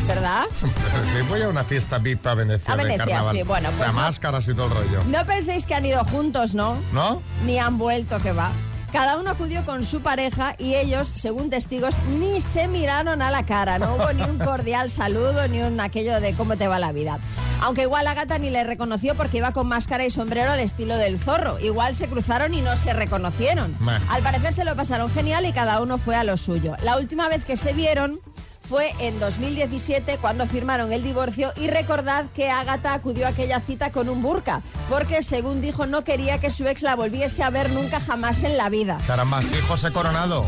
¿Verdad? 0.06 0.45
Voy 1.30 1.40
a 1.42 1.49
una 1.49 1.64
fiesta 1.64 1.99
VIP 1.99 2.26
a 2.26 2.35
Venecia 2.35 2.75
A 2.75 2.76
de 2.76 2.83
Venecia, 2.85 3.04
carnaval. 3.06 3.37
sí, 3.37 3.42
bueno, 3.42 3.68
O 3.68 3.73
sea, 3.73 3.78
pues 3.87 3.95
no. 3.95 4.00
máscaras 4.02 4.49
y 4.49 4.54
todo 4.54 4.66
el 4.66 4.73
rollo. 4.73 5.04
No 5.04 5.25
penséis 5.25 5.64
que 5.66 5.75
han 5.75 5.87
ido 5.87 6.04
juntos, 6.04 6.54
¿no? 6.54 6.76
¿No? 6.92 7.23
Ni 7.45 7.59
han 7.59 7.78
vuelto, 7.78 8.21
que 8.21 8.33
va. 8.33 8.50
Cada 8.97 9.19
uno 9.19 9.29
acudió 9.29 9.62
con 9.67 9.85
su 9.85 10.00
pareja 10.00 10.55
y 10.57 10.75
ellos, 10.75 11.12
según 11.15 11.50
testigos, 11.50 12.03
ni 12.19 12.41
se 12.41 12.67
miraron 12.67 13.21
a 13.21 13.31
la 13.31 13.45
cara. 13.45 13.79
No 13.79 13.95
hubo 13.95 14.11
ni 14.15 14.23
un 14.23 14.38
cordial 14.38 14.88
saludo 14.88 15.47
ni 15.49 15.61
un 15.61 15.79
aquello 15.81 16.19
de 16.19 16.33
cómo 16.33 16.57
te 16.57 16.67
va 16.67 16.79
la 16.79 16.93
vida. 16.93 17.19
Aunque 17.61 17.83
igual 17.83 18.07
Agata 18.07 18.38
ni 18.38 18.49
le 18.49 18.65
reconoció 18.65 19.15
porque 19.15 19.37
iba 19.37 19.53
con 19.53 19.69
máscara 19.69 20.07
y 20.07 20.11
sombrero 20.11 20.50
al 20.50 20.61
estilo 20.61 20.97
del 20.97 21.19
zorro. 21.19 21.61
Igual 21.61 21.95
se 21.95 22.09
cruzaron 22.09 22.55
y 22.55 22.62
no 22.62 22.75
se 22.79 22.95
reconocieron. 22.95 23.76
Al 24.09 24.23
parecer 24.23 24.55
se 24.55 24.65
lo 24.65 24.75
pasaron 24.76 25.11
genial 25.11 25.45
y 25.45 25.53
cada 25.53 25.83
uno 25.83 25.99
fue 25.99 26.17
a 26.17 26.25
lo 26.25 26.38
suyo. 26.38 26.75
La 26.83 26.97
última 26.97 27.29
vez 27.29 27.45
que 27.45 27.59
se 27.59 27.75
vieron 27.75 28.19
fue 28.68 28.92
en 29.00 29.18
2017 29.20 30.18
cuando 30.18 30.46
firmaron 30.46 30.92
el 30.92 31.02
divorcio 31.02 31.52
y 31.56 31.68
recordad 31.68 32.26
que 32.35 32.50
Ágata 32.50 32.94
acudió 32.94 33.26
a 33.26 33.30
aquella 33.30 33.61
cita 33.61 33.92
con 33.92 34.08
un 34.08 34.23
burka 34.23 34.62
porque 34.88 35.23
según 35.23 35.61
dijo 35.61 35.87
no 35.87 36.04
quería 36.04 36.38
que 36.38 36.50
su 36.50 36.66
ex 36.66 36.82
la 36.82 36.96
volviese 36.96 37.42
a 37.42 37.50
ver 37.50 37.70
nunca 37.70 38.00
jamás 38.00 38.42
en 38.42 38.56
la 38.56 38.68
vida. 38.68 38.99
Caramba, 39.06 39.42
sí, 39.42 39.56
José 39.68 39.92
Coronado. 39.92 40.46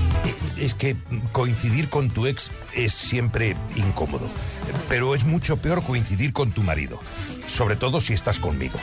Es 0.57 0.75
que 0.75 0.97
coincidir 1.33 1.89
con 1.89 2.11
tu 2.11 2.27
ex 2.27 2.51
es 2.75 2.93
siempre 2.93 3.57
incómodo, 3.77 4.27
pero 4.89 5.15
es 5.15 5.25
mucho 5.25 5.57
peor 5.59 5.83
coincidir 5.83 6.33
con 6.33 6.51
tu 6.51 6.63
marido, 6.63 6.99
sobre 7.47 7.77
todo 7.77 8.01
si 8.01 8.13
estás 8.13 8.41
conmigo. 8.41 8.79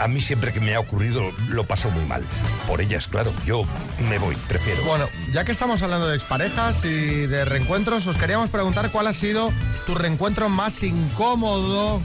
A 0.00 0.08
mí 0.08 0.18
siempre 0.18 0.52
que 0.52 0.60
me 0.60 0.74
ha 0.74 0.80
ocurrido 0.80 1.30
lo 1.48 1.64
paso 1.64 1.90
muy 1.90 2.06
mal. 2.06 2.22
Por 2.66 2.80
ellas, 2.80 3.06
claro, 3.06 3.32
yo 3.44 3.64
me 4.08 4.18
voy, 4.18 4.34
prefiero. 4.48 4.82
Bueno, 4.84 5.06
ya 5.32 5.44
que 5.44 5.52
estamos 5.52 5.82
hablando 5.82 6.08
de 6.08 6.16
exparejas 6.16 6.84
y 6.86 7.26
de 7.26 7.44
reencuentros, 7.44 8.06
os 8.06 8.16
queríamos 8.16 8.48
preguntar 8.48 8.90
cuál 8.90 9.08
ha 9.08 9.12
sido 9.12 9.50
tu 9.86 9.94
reencuentro 9.94 10.48
más 10.48 10.82
incómodo 10.82 12.00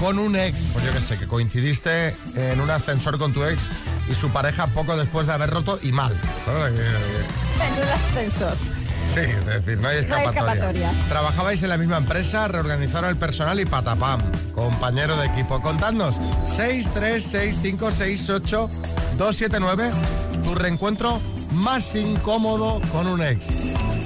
con 0.00 0.18
un 0.18 0.34
ex. 0.34 0.62
Pues 0.72 0.84
yo 0.84 0.92
que 0.92 1.00
sé, 1.00 1.18
que 1.18 1.28
coincidiste 1.28 2.16
en 2.34 2.60
un 2.60 2.70
ascensor 2.70 3.16
con 3.16 3.32
tu 3.32 3.44
ex 3.44 3.70
y 4.10 4.14
su 4.14 4.30
pareja 4.30 4.66
poco 4.66 4.96
después 4.96 5.28
de 5.28 5.34
haber 5.34 5.50
roto 5.50 5.78
y 5.82 5.92
mal. 5.92 6.18
En 6.46 7.82
un 7.82 7.88
ascensor. 7.88 8.56
Sí, 9.08 9.20
es 9.20 9.46
decir, 9.46 9.80
no 9.80 9.88
hay 9.88 10.04
No 10.06 10.14
hay 10.16 10.24
escapatoria. 10.26 10.52
escapatoria. 10.54 10.90
Trabajabais 11.08 11.62
en 11.62 11.68
la 11.70 11.76
misma 11.78 11.96
empresa, 11.96 12.48
reorganizaron 12.48 13.08
el 13.10 13.16
personal 13.16 13.58
y 13.60 13.64
patapam. 13.64 14.20
Compañero 14.54 15.16
de 15.16 15.26
equipo. 15.26 15.62
Contadnos 15.62 16.20
636568279 19.18 19.90
tu 20.42 20.54
reencuentro 20.54 21.20
más 21.52 21.94
incómodo 21.94 22.80
con 22.92 23.06
un 23.06 23.22
ex. 23.22 23.46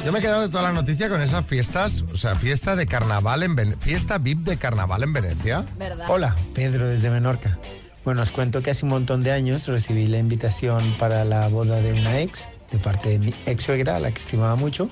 Yo 0.05 0.13
me 0.13 0.19
he 0.21 0.23
quedado 0.23 0.43
de 0.43 0.49
toda 0.49 0.63
la 0.63 0.73
noticia 0.73 1.09
con 1.11 1.21
esas 1.21 1.45
fiestas, 1.45 2.05
o 2.13 2.17
sea, 2.17 2.35
fiesta 2.35 2.75
de 2.77 2.87
carnaval 2.87 3.43
en 3.43 3.55
Vene- 3.57 3.77
fiesta 3.79 4.17
VIP 4.19 4.39
de 4.47 4.57
carnaval 4.57 5.03
en 5.03 5.13
Venecia. 5.13 5.65
¿Verdad? 5.79 6.07
Hola, 6.09 6.35
Pedro 6.55 6.89
desde 6.89 7.11
Menorca. 7.11 7.59
Bueno, 8.05 8.23
os 8.23 8.31
cuento 8.31 8.63
que 8.63 8.71
hace 8.71 8.87
un 8.87 8.91
montón 8.93 9.23
de 9.23 9.33
años 9.33 9.67
recibí 9.67 10.07
la 10.07 10.17
invitación 10.19 10.81
para 10.99 11.25
la 11.27 11.49
boda 11.49 11.81
de 11.81 11.93
una 11.93 12.21
ex, 12.21 12.49
de 12.73 12.79
parte 12.79 13.11
de 13.11 13.19
mi 13.19 13.35
ex 13.47 13.65
suegra, 13.65 13.97
a 13.97 14.01
la 14.01 14.11
que 14.11 14.21
estimaba 14.21 14.57
mucho, 14.57 14.89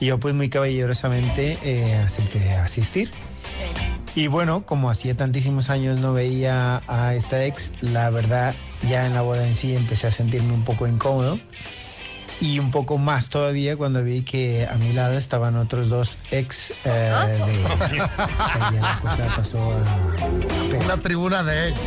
y 0.00 0.06
yo 0.06 0.18
pues 0.18 0.34
muy 0.34 0.48
caballerosamente 0.48 1.58
eh, 1.62 1.96
acepté 1.96 2.52
asistir. 2.54 3.10
Y 4.16 4.28
bueno, 4.28 4.64
como 4.64 4.90
hacía 4.90 5.16
tantísimos 5.16 5.70
años 5.70 6.00
no 6.00 6.12
veía 6.12 6.82
a 6.86 7.14
esta 7.14 7.44
ex, 7.44 7.72
la 7.80 8.10
verdad 8.10 8.54
ya 8.88 9.06
en 9.06 9.14
la 9.14 9.22
boda 9.22 9.46
en 9.46 9.54
sí 9.54 9.74
empecé 9.74 10.06
a 10.06 10.12
sentirme 10.12 10.52
un 10.52 10.64
poco 10.64 10.86
incómodo 10.86 11.38
y 12.40 12.58
un 12.58 12.70
poco 12.70 12.98
más 12.98 13.28
todavía 13.28 13.76
cuando 13.76 14.02
vi 14.02 14.22
que 14.22 14.66
a 14.66 14.74
mi 14.76 14.92
lado 14.92 15.18
estaban 15.18 15.56
otros 15.56 15.88
dos 15.88 16.16
ex 16.30 16.70
eh, 16.84 17.12
de 17.90 17.98
la 18.80 19.00
cosa 19.00 19.34
pasó 19.36 19.58
a... 19.58 20.84
Una 20.84 20.96
tribuna 20.98 21.42
de 21.42 21.70
ex. 21.70 21.80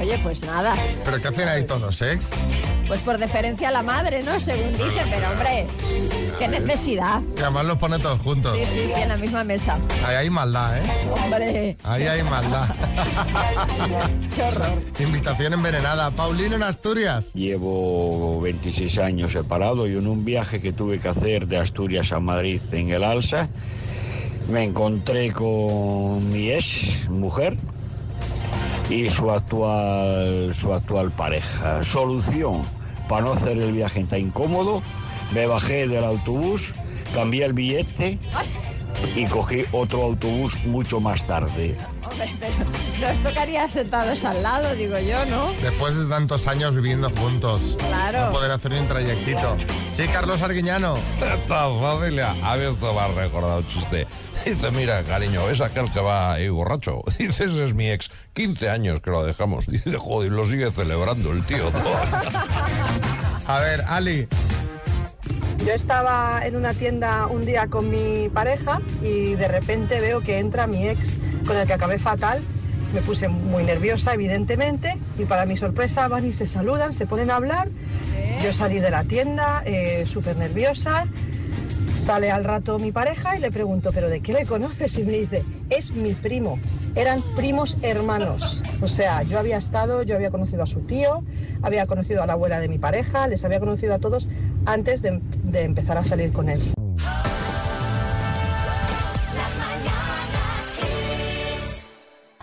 Oye, 0.00 0.18
pues 0.22 0.44
nada. 0.44 0.74
¿Pero 1.04 1.20
qué 1.20 1.28
hacen 1.28 1.48
ahí 1.48 1.64
todos, 1.64 2.02
ex? 2.02 2.30
Pues 2.88 3.00
por 3.00 3.18
deferencia 3.18 3.68
a 3.68 3.70
la 3.70 3.82
madre, 3.82 4.22
¿no? 4.22 4.40
Según 4.40 4.72
dice, 4.72 5.04
pero 5.10 5.30
hombre, 5.30 5.66
qué 6.38 6.48
necesidad. 6.48 7.20
Que 7.36 7.42
además 7.42 7.66
los 7.66 7.76
pone 7.78 7.98
todos 7.98 8.18
juntos. 8.20 8.56
Sí, 8.56 8.64
sí, 8.64 8.88
sí, 8.88 9.00
en 9.00 9.08
la 9.10 9.18
misma 9.18 9.44
mesa. 9.44 9.78
Ahí 10.06 10.16
hay 10.16 10.30
maldad, 10.30 10.78
¿eh? 10.78 10.82
Hombre, 11.22 11.76
Ahí 11.84 12.04
hay 12.04 12.22
maldad. 12.22 12.66
qué 14.34 14.42
horror. 14.42 14.72
Invitación 15.00 15.52
envenenada. 15.52 16.10
Paulino 16.12 16.56
en 16.56 16.62
Asturias. 16.62 17.34
Llevo 17.34 18.40
26 18.40 18.98
años 18.98 19.32
separado 19.32 19.86
y 19.86 19.96
en 19.96 20.06
un 20.06 20.24
viaje 20.24 20.62
que 20.62 20.72
tuve 20.72 20.98
que 20.98 21.08
hacer 21.08 21.46
de 21.46 21.58
Asturias 21.58 22.12
a 22.12 22.20
Madrid 22.20 22.60
en 22.72 22.88
el 22.88 23.04
Alsa, 23.04 23.50
me 24.50 24.64
encontré 24.64 25.30
con 25.32 26.26
mi 26.32 26.50
ex 26.50 27.08
mujer 27.10 27.56
y 28.88 29.10
su 29.10 29.30
actual, 29.30 30.54
su 30.54 30.72
actual 30.72 31.10
pareja. 31.10 31.84
Solución, 31.84 32.62
para 33.08 33.24
no 33.24 33.32
hacer 33.32 33.58
el 33.58 33.72
viaje 33.72 34.04
tan 34.04 34.20
incómodo, 34.20 34.82
me 35.32 35.46
bajé 35.46 35.88
del 35.88 36.04
autobús, 36.04 36.72
cambié 37.14 37.44
el 37.44 37.52
billete 37.52 38.18
y 39.16 39.24
cogí 39.26 39.64
otro 39.72 40.02
autobús 40.02 40.54
mucho 40.64 41.00
más 41.00 41.24
tarde. 41.24 41.76
Nos 43.00 43.18
tocaría 43.22 43.68
sentados 43.70 44.24
al 44.24 44.42
lado, 44.42 44.74
digo 44.74 44.98
yo, 44.98 45.24
¿no? 45.26 45.52
Después 45.62 45.96
de 45.96 46.06
tantos 46.06 46.46
años 46.46 46.74
viviendo 46.74 47.10
juntos. 47.10 47.76
Claro. 47.78 48.26
No 48.26 48.32
poder 48.32 48.50
hacer 48.50 48.72
un 48.72 48.86
trayectito. 48.88 49.56
Sí, 49.90 50.06
Carlos 50.08 50.42
Arguiñano. 50.42 50.94
Esta 51.20 51.68
familia, 51.80 52.34
a 52.42 52.56
mí 52.56 52.64
esto 52.64 52.98
ha 53.00 53.08
recordado 53.08 53.58
un 53.58 53.68
chiste. 53.68 54.06
Dice, 54.44 54.70
mira, 54.72 55.04
cariño, 55.04 55.48
es 55.48 55.60
aquel 55.60 55.92
que 55.92 56.00
va 56.00 56.32
ahí 56.32 56.48
borracho. 56.48 57.02
Dice, 57.18 57.44
ese 57.44 57.64
es 57.64 57.74
mi 57.74 57.90
ex. 57.90 58.10
15 58.32 58.70
años 58.70 59.00
que 59.00 59.10
lo 59.10 59.24
dejamos. 59.24 59.66
Dice, 59.68 59.96
joder, 59.96 60.32
lo 60.32 60.44
sigue 60.44 60.70
celebrando 60.70 61.32
el 61.32 61.44
tío. 61.44 61.70
A 63.46 63.60
ver, 63.60 63.82
Ali. 63.88 64.28
Yo 65.66 65.72
estaba 65.74 66.40
en 66.44 66.56
una 66.56 66.72
tienda 66.74 67.26
un 67.26 67.44
día 67.44 67.66
con 67.66 67.90
mi 67.90 68.28
pareja 68.28 68.80
y 69.02 69.34
de 69.34 69.48
repente 69.48 70.00
veo 70.00 70.20
que 70.20 70.38
entra 70.38 70.66
mi 70.66 70.88
ex 70.88 71.18
con 71.46 71.56
el 71.56 71.66
que 71.66 71.72
acabé 71.72 71.98
fatal. 71.98 72.42
Me 72.92 73.02
puse 73.02 73.28
muy 73.28 73.64
nerviosa, 73.64 74.14
evidentemente, 74.14 74.96
y 75.18 75.24
para 75.24 75.44
mi 75.44 75.56
sorpresa 75.56 76.08
van 76.08 76.26
y 76.26 76.32
se 76.32 76.48
saludan, 76.48 76.94
se 76.94 77.06
ponen 77.06 77.30
a 77.30 77.36
hablar. 77.36 77.68
Yo 78.42 78.52
salí 78.52 78.80
de 78.80 78.90
la 78.90 79.04
tienda 79.04 79.62
eh, 79.66 80.04
súper 80.06 80.36
nerviosa. 80.36 81.06
Sale 81.94 82.30
al 82.30 82.44
rato 82.44 82.78
mi 82.78 82.92
pareja 82.92 83.36
y 83.36 83.40
le 83.40 83.50
pregunto, 83.50 83.90
¿pero 83.92 84.08
de 84.08 84.20
qué 84.20 84.32
le 84.32 84.46
conoces? 84.46 84.96
Y 84.98 85.02
me 85.02 85.12
dice, 85.12 85.44
es 85.68 85.92
mi 85.92 86.14
primo. 86.14 86.58
eran 86.94 87.22
primos 87.36 87.78
hermanos. 87.82 88.62
O 88.80 88.88
sea, 88.88 89.22
yo 89.22 89.38
había 89.38 89.58
estado, 89.58 90.02
yo 90.02 90.14
había 90.14 90.30
conocido 90.30 90.62
a 90.62 90.66
su 90.66 90.80
tío, 90.80 91.22
había 91.62 91.86
conocido 91.86 92.22
a 92.22 92.26
la 92.26 92.34
abuela 92.34 92.58
de 92.60 92.68
mi 92.68 92.78
pareja, 92.78 93.26
les 93.28 93.44
había 93.44 93.60
conocido 93.60 93.94
a 93.94 93.98
todos 93.98 94.28
antes 94.66 95.02
de, 95.02 95.20
de 95.44 95.62
empezar 95.62 95.98
a 95.98 96.04
salir 96.04 96.32
con 96.32 96.48
él. 96.48 96.60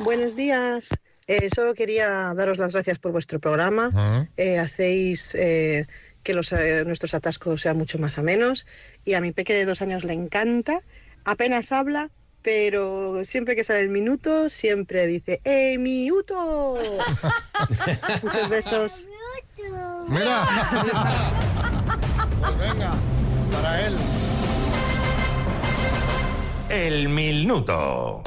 Buenos 0.05 0.35
días. 0.35 0.89
Eh, 1.25 1.49
solo 1.49 1.73
quería 1.73 2.35
daros 2.35 2.59
las 2.59 2.73
gracias 2.73 2.99
por 2.99 3.11
vuestro 3.11 3.39
programa. 3.39 4.29
Eh, 4.37 4.59
hacéis 4.59 5.33
eh, 5.33 5.87
que 6.21 6.35
los, 6.35 6.51
eh, 6.51 6.83
nuestros 6.85 7.15
atascos 7.15 7.61
sean 7.61 7.75
mucho 7.79 7.97
más 7.97 8.19
amenos. 8.19 8.67
Y 9.03 9.15
a 9.15 9.21
mi 9.21 9.31
peque 9.31 9.55
de 9.55 9.65
dos 9.65 9.81
años 9.81 10.03
le 10.03 10.13
encanta. 10.13 10.81
Apenas 11.23 11.71
habla, 11.71 12.11
pero 12.43 13.25
siempre 13.25 13.55
que 13.55 13.63
sale 13.63 13.79
el 13.79 13.89
minuto, 13.89 14.47
siempre 14.49 15.07
dice 15.07 15.41
¡Eh, 15.43 15.79
minuto! 15.79 16.77
Muchos 18.21 18.49
besos. 18.49 19.09
Mira. 20.07 20.43
pues 22.41 22.57
venga, 22.59 22.93
para 23.51 23.87
él. 23.87 23.95
El 26.69 27.09
minuto. 27.09 28.21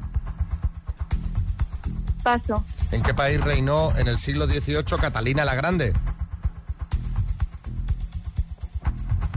Paso. 2.22 2.64
¿En 2.90 3.02
qué 3.02 3.14
país 3.14 3.40
reinó 3.40 3.96
en 3.96 4.08
el 4.08 4.18
siglo 4.18 4.46
XVIII 4.46 4.84
Catalina 5.00 5.44
la 5.44 5.54
Grande? 5.54 5.92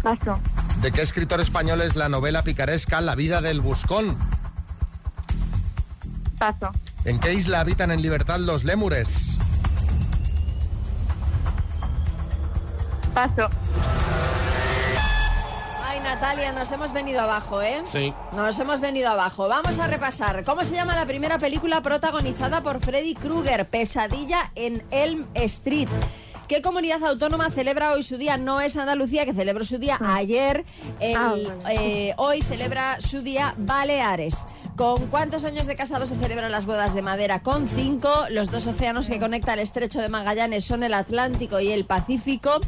Paso. 0.02 0.40
¿De 0.82 0.92
qué 0.92 1.02
escritor 1.02 1.42
español 1.42 1.82
es 1.82 1.96
la 1.96 2.10
novela 2.10 2.42
picaresca 2.44 3.02
La 3.02 3.16
vida 3.16 3.42
del 3.42 3.62
buscón? 3.62 4.18
Paso. 6.38 6.72
¿En 7.04 7.20
qué 7.20 7.34
isla 7.34 7.60
habitan 7.60 7.92
en 7.92 8.02
libertad 8.02 8.40
los 8.40 8.64
lémures? 8.64 9.38
Paso. 13.20 13.50
Ay, 15.86 16.00
Natalia, 16.00 16.54
nos 16.54 16.72
hemos 16.72 16.94
venido 16.94 17.20
abajo, 17.20 17.62
¿eh? 17.62 17.84
Sí. 17.92 18.14
Nos 18.32 18.58
hemos 18.60 18.80
venido 18.80 19.10
abajo. 19.10 19.50
Vamos 19.50 19.78
a 19.78 19.88
repasar. 19.88 20.46
¿Cómo 20.46 20.64
se 20.64 20.74
llama 20.76 20.96
la 20.96 21.06
primera 21.06 21.38
película 21.38 21.82
protagonizada 21.82 22.64
por 22.64 22.80
Freddy 22.80 23.16
Krueger? 23.16 23.68
Pesadilla 23.68 24.54
en 24.56 24.86
Elm 24.92 25.28
Street. 25.34 25.90
¿Qué 26.48 26.62
comunidad 26.64 27.04
autónoma 27.04 27.50
celebra 27.52 27.92
hoy 27.92 28.04
su 28.04 28.18
día? 28.18 28.38
No 28.38 28.62
es 28.62 28.76
Andalucía, 28.78 29.26
que 29.26 29.34
celebró 29.34 29.66
su 29.66 29.78
día 29.80 30.00
ayer. 30.02 30.64
El- 31.02 31.18
Ah, 31.18 31.34
eh, 31.72 32.14
hoy 32.18 32.42
celebra 32.42 33.02
su 33.02 33.22
día 33.22 33.54
Baleares. 33.58 34.48
¿Con 34.76 35.08
cuántos 35.08 35.44
años 35.44 35.68
de 35.68 35.76
casado 35.76 36.06
se 36.06 36.18
celebran 36.18 36.52
las 36.54 36.66
bodas 36.66 36.94
de 36.96 37.02
madera? 37.02 37.42
Con 37.44 37.68
cinco. 37.68 38.10
Los 38.30 38.50
dos 38.50 38.66
océanos 38.66 39.10
que 39.10 39.20
conecta 39.20 39.54
el 39.54 39.60
estrecho 39.60 40.00
de 40.00 40.08
Magallanes 40.08 40.64
son 40.64 40.84
el 40.84 40.94
Atlántico 40.94 41.60
y 41.60 41.70
el 41.72 41.84
Pacífico. 41.84 42.62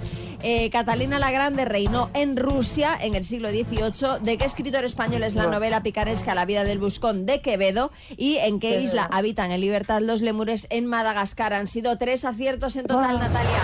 Eh, 0.44 0.70
Catalina 0.72 1.20
la 1.20 1.32
Grande 1.32 1.66
reinó 1.66 2.10
en 2.14 2.36
Rusia 2.38 2.98
en 3.00 3.16
el 3.16 3.24
siglo 3.24 3.50
XVIII. 3.50 4.20
¿De 4.22 4.38
qué 4.38 4.46
escritor 4.46 4.84
español 4.84 5.24
es 5.24 5.36
la 5.36 5.48
novela 5.48 5.84
picaresca 5.84 6.34
La 6.36 6.46
vida 6.46 6.64
del 6.64 6.80
buscón 6.80 7.26
de 7.26 7.42
Quevedo? 7.42 7.92
¿Y 8.18 8.38
en 8.38 8.60
qué 8.60 8.70
Quevedo. 8.70 8.84
isla 8.86 9.10
habitan 9.12 9.52
en 9.52 9.62
libertad 9.62 10.02
los 10.02 10.22
lemures 10.22 10.68
en 10.70 10.86
Madagascar? 10.88 11.54
Han 11.54 11.68
sido 11.68 11.98
tres 11.98 12.26
aciertos 12.26 12.76
en 12.76 12.88
total, 12.88 13.20
Natalia. 13.20 13.60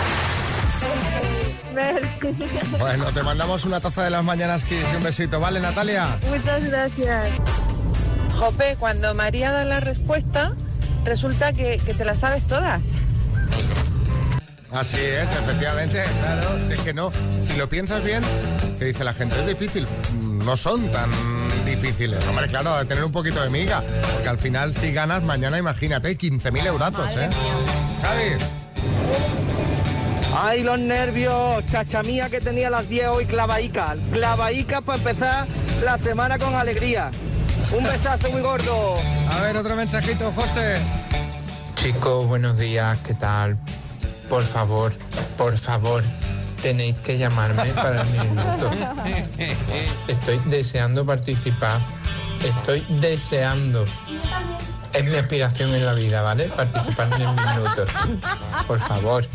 Bueno, 2.80 3.12
te 3.14 3.22
mandamos 3.22 3.64
una 3.66 3.80
taza 3.80 4.04
de 4.04 4.10
las 4.10 4.24
mañanas 4.24 4.64
Kiss 4.64 4.84
y 4.92 4.96
un 4.96 5.04
besito, 5.04 5.40
¿vale, 5.40 5.60
Natalia? 5.60 6.18
Muchas 6.28 6.66
gracias. 6.66 7.30
Jope, 8.36 8.76
cuando 8.80 9.14
María 9.14 9.52
da 9.52 9.64
la 9.64 9.80
respuesta, 9.80 10.56
resulta 11.06 11.54
que, 11.54 11.80
que 11.86 11.94
te 11.94 12.04
la 12.04 12.18
sabes 12.18 12.48
todas. 12.48 12.82
Así 14.72 14.98
es, 15.00 15.32
efectivamente, 15.32 16.04
claro. 16.22 16.66
Si 16.66 16.74
es 16.74 16.82
que 16.82 16.94
no, 16.94 17.12
si 17.42 17.54
lo 17.54 17.70
piensas 17.70 18.04
bien, 18.04 18.22
te 18.78 18.86
dice 18.86 19.04
la 19.04 19.14
gente, 19.14 19.40
es 19.40 19.48
difícil. 19.48 19.88
No 20.22 20.58
son 20.58 20.92
tan 20.92 21.12
difíciles. 21.66 22.26
Hombre, 22.28 22.48
claro, 22.48 22.78
de 22.78 22.86
tener 22.86 23.04
un 23.04 23.12
poquito 23.12 23.42
de 23.42 23.50
miga. 23.50 23.84
Porque 24.14 24.30
al 24.30 24.38
final, 24.38 24.74
si 24.74 24.92
ganas 24.92 25.24
mañana, 25.24 25.58
imagínate, 25.58 26.18
15.000 26.18 26.66
eurazos, 26.66 27.16
¿eh? 27.18 27.30
Javi. 28.02 28.44
Ay, 30.36 30.64
los 30.64 30.78
nervios, 30.80 31.66
chacha 31.66 32.04
mía 32.04 32.30
que 32.30 32.42
tenía 32.42 32.70
las 32.70 32.88
10 32.88 33.08
hoy 33.08 33.26
clavaica. 33.26 33.96
Clavaica 34.12 34.82
para 34.82 34.98
empezar 34.98 35.48
la 35.84 35.98
semana 35.98 36.38
con 36.38 36.54
alegría. 36.54 37.10
Un 37.76 37.84
besazo 37.84 38.30
muy 38.32 38.42
gordo. 38.42 38.98
A 39.32 39.42
ver, 39.42 39.58
otro 39.58 39.76
mensajito, 39.76 40.32
José. 40.34 40.80
Chicos, 41.76 42.28
buenos 42.28 42.58
días, 42.58 42.98
¿qué 43.06 43.14
tal? 43.14 43.58
Por 44.30 44.44
favor, 44.44 44.94
por 45.38 45.58
favor, 45.58 46.04
tenéis 46.62 46.96
que 47.00 47.18
llamarme 47.18 47.72
para 47.74 48.02
el 48.02 48.10
minuto. 48.10 48.70
Estoy 50.08 50.40
deseando 50.46 51.06
participar. 51.06 51.80
Estoy 52.44 52.86
deseando. 53.02 53.86
Es 54.94 55.06
mi 55.06 55.16
aspiración 55.16 55.74
en 55.76 55.86
la 55.86 55.94
vida, 55.94 56.22
¿vale? 56.22 56.46
Participar 56.50 57.08
en 57.14 57.22
el 57.22 57.30
minuto. 57.30 57.86
Por 58.68 58.80
favor. 58.80 59.28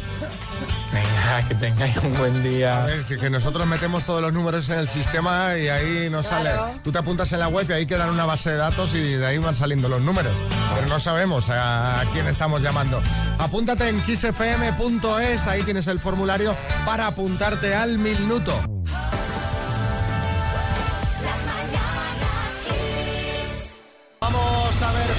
Venga, 0.92 1.48
que 1.48 1.54
tengáis 1.54 1.96
un 1.98 2.16
buen 2.18 2.42
día. 2.42 2.82
A 2.82 2.86
ver, 2.86 3.04
si 3.04 3.16
que 3.16 3.30
nosotros 3.30 3.66
metemos 3.66 4.04
todos 4.04 4.20
los 4.20 4.32
números 4.32 4.68
en 4.70 4.78
el 4.78 4.88
sistema 4.88 5.56
y 5.56 5.68
ahí 5.68 6.10
nos 6.10 6.26
sale. 6.26 6.50
Tú 6.84 6.92
te 6.92 6.98
apuntas 6.98 7.32
en 7.32 7.38
la 7.40 7.48
web 7.48 7.66
y 7.68 7.72
ahí 7.72 7.86
quedan 7.86 8.10
una 8.10 8.26
base 8.26 8.50
de 8.50 8.56
datos 8.56 8.94
y 8.94 9.00
de 9.00 9.26
ahí 9.26 9.38
van 9.38 9.54
saliendo 9.54 9.88
los 9.88 10.02
números. 10.02 10.36
Pero 10.74 10.86
no 10.86 11.00
sabemos 11.00 11.48
a, 11.48 12.00
a 12.00 12.04
quién 12.12 12.26
estamos 12.26 12.62
llamando. 12.62 13.02
Apúntate 13.38 13.88
en 13.88 14.00
kissfm.es, 14.02 15.46
ahí 15.46 15.62
tienes 15.62 15.86
el 15.86 15.98
formulario 15.98 16.54
para 16.84 17.06
apuntarte 17.06 17.74
al 17.74 17.98
minuto. 17.98 18.52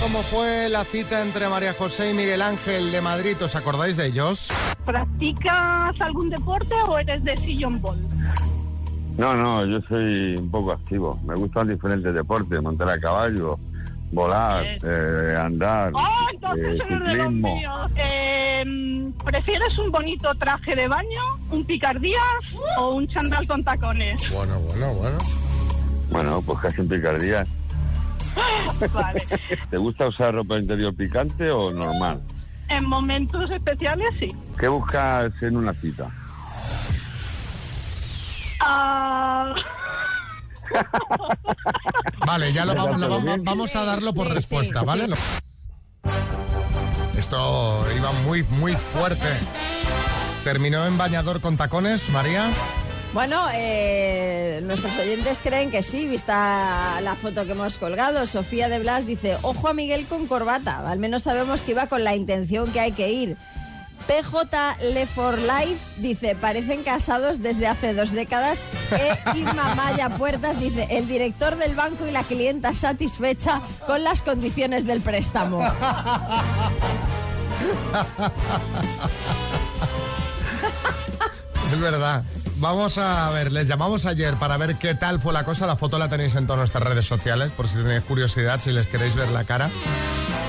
Cómo 0.04 0.20
fue 0.20 0.68
la 0.68 0.84
cita 0.84 1.22
entre 1.22 1.48
María 1.48 1.74
José 1.74 2.12
y 2.12 2.14
Miguel 2.14 2.42
Ángel 2.42 2.92
de 2.92 3.00
Madrid. 3.00 3.38
¿Os 3.42 3.56
acordáis 3.56 3.96
de 3.96 4.08
ellos? 4.08 4.50
¿Practicas 4.86 6.00
algún 6.02 6.30
deporte 6.30 6.76
o 6.88 7.00
eres 7.00 7.24
de 7.24 7.38
sillón 7.38 7.82
ball? 7.82 7.98
No, 9.18 9.34
no, 9.34 9.66
yo 9.66 9.80
soy 9.88 10.36
un 10.38 10.52
poco 10.52 10.74
activo. 10.74 11.18
Me 11.26 11.36
gustan 11.36 11.70
diferentes 11.70 12.14
deportes, 12.14 12.62
montar 12.62 12.90
a 12.90 13.00
caballo, 13.00 13.58
volar, 14.12 14.66
eh, 14.84 15.38
andar, 15.40 15.92
¡Oh, 15.94 16.28
entonces 16.34 16.66
eh, 16.66 16.84
eres 16.86 16.90
de 16.90 17.16
los 17.16 17.24
ciclismo. 17.24 17.56
míos! 17.56 17.92
Eh, 17.96 19.12
¿Prefieres 19.24 19.78
un 19.78 19.90
bonito 19.90 20.36
traje 20.36 20.76
de 20.76 20.88
baño, 20.88 21.22
un 21.50 21.64
picardías 21.64 22.44
o 22.78 22.96
un 22.96 23.08
chandal 23.08 23.48
con 23.48 23.64
tacones? 23.64 24.30
Bueno, 24.34 24.60
bueno, 24.60 24.94
bueno. 24.96 25.18
Bueno, 26.10 26.44
pues 26.46 26.60
casi 26.60 26.82
en 26.82 26.90
picardía. 26.90 27.46
Vale. 28.94 29.26
¿Te 29.70 29.78
gusta 29.78 30.08
usar 30.08 30.34
ropa 30.34 30.58
interior 30.58 30.96
picante 30.96 31.50
o 31.52 31.72
normal? 31.72 32.22
En 32.70 32.86
momentos 32.86 33.50
especiales 33.52 34.08
sí. 34.20 34.28
¿Qué 34.60 34.68
buscas 34.68 35.32
en 35.42 35.58
una 35.58 35.74
cita? 35.76 36.10
Ah, 38.60 39.54
Vale, 42.26 42.54
ya 42.54 42.66
lo, 42.66 42.74
vamos, 42.76 43.00
lo 43.00 43.10
vamos- 43.10 43.44
vamos 43.44 43.76
a 43.76 43.84
darlo 43.86 44.14
por 44.14 44.28
Sí, 44.28 44.34
respuesta, 44.34 44.80
sí, 44.80 44.86
¿vale? 44.86 45.08
sí, 45.08 45.14
Esto 47.18 47.86
iba 47.96 48.12
muy, 48.26 48.44
muy 48.44 48.76
fuerte. 48.76 49.28
¿Terminó 50.44 50.86
en 50.86 50.98
bañador 50.98 51.42
con 51.42 51.58
tacones, 51.58 52.10
María? 52.10 52.50
Bueno, 53.14 53.40
eh, 53.54 54.60
nuestros 54.64 54.98
oyentes 54.98 55.40
creen 55.42 55.70
que 55.70 55.84
sí, 55.84 56.08
vista 56.08 57.00
la 57.02 57.14
foto 57.14 57.46
que 57.46 57.52
hemos 57.52 57.78
colgado. 57.78 58.26
Sofía 58.26 58.70
de 58.70 58.80
Blas 58.80 59.06
dice, 59.06 59.38
ojo 59.44 59.68
a 59.68 59.74
Miguel 59.74 60.08
con 60.08 60.26
corbata. 60.26 60.90
Al 60.90 60.98
menos 60.98 61.22
sabemos 61.22 61.62
que 61.62 61.72
iba 61.72 61.86
con 61.86 62.04
la 62.04 62.16
intención 62.16 62.72
que 62.72 62.80
hay 62.80 62.92
que 62.92 63.12
ir. 63.12 63.38
PJ 64.08 64.78
Le 64.94 65.06
for 65.06 65.38
Life 65.38 66.02
dice, 66.02 66.36
parecen 66.36 66.82
casados 66.82 67.44
desde 67.44 67.68
hace 67.68 67.94
dos 67.94 68.12
décadas. 68.12 68.64
E 68.92 69.38
Irma 69.38 69.76
Maya 69.76 70.10
Puertas 70.10 70.60
dice, 70.60 70.88
el 70.90 71.08
director 71.08 71.56
del 71.56 71.76
banco 71.76 72.08
y 72.08 72.12
la 72.12 72.24
clienta 72.24 72.74
satisfecha 72.74 73.62
con 73.86 74.04
las 74.04 74.24
condiciones 74.24 74.88
del 74.88 75.02
préstamo. 75.02 75.62
Es 81.72 81.80
verdad. 81.80 82.24
Vamos 82.64 82.98
a 82.98 83.30
ver, 83.32 83.52
les 83.52 83.68
llamamos 83.68 84.06
ayer 84.06 84.36
para 84.36 84.56
ver 84.56 84.76
qué 84.76 84.96
tal 84.96 85.20
fue 85.20 85.34
la 85.34 85.44
cosa. 85.44 85.68
La 85.68 85.76
foto 85.76 86.00
la 86.00 86.10
tenéis 86.10 86.34
en 86.36 86.46
todas 86.46 86.60
nuestras 86.60 86.82
redes 86.82 87.04
sociales, 87.04 87.52
por 87.52 87.68
si 87.68 87.80
tenéis 87.80 88.04
curiosidad, 88.04 88.58
si 88.62 88.72
les 88.72 88.88
queréis 88.88 89.14
ver 89.18 89.28
la 89.32 89.44
cara. 89.44 89.70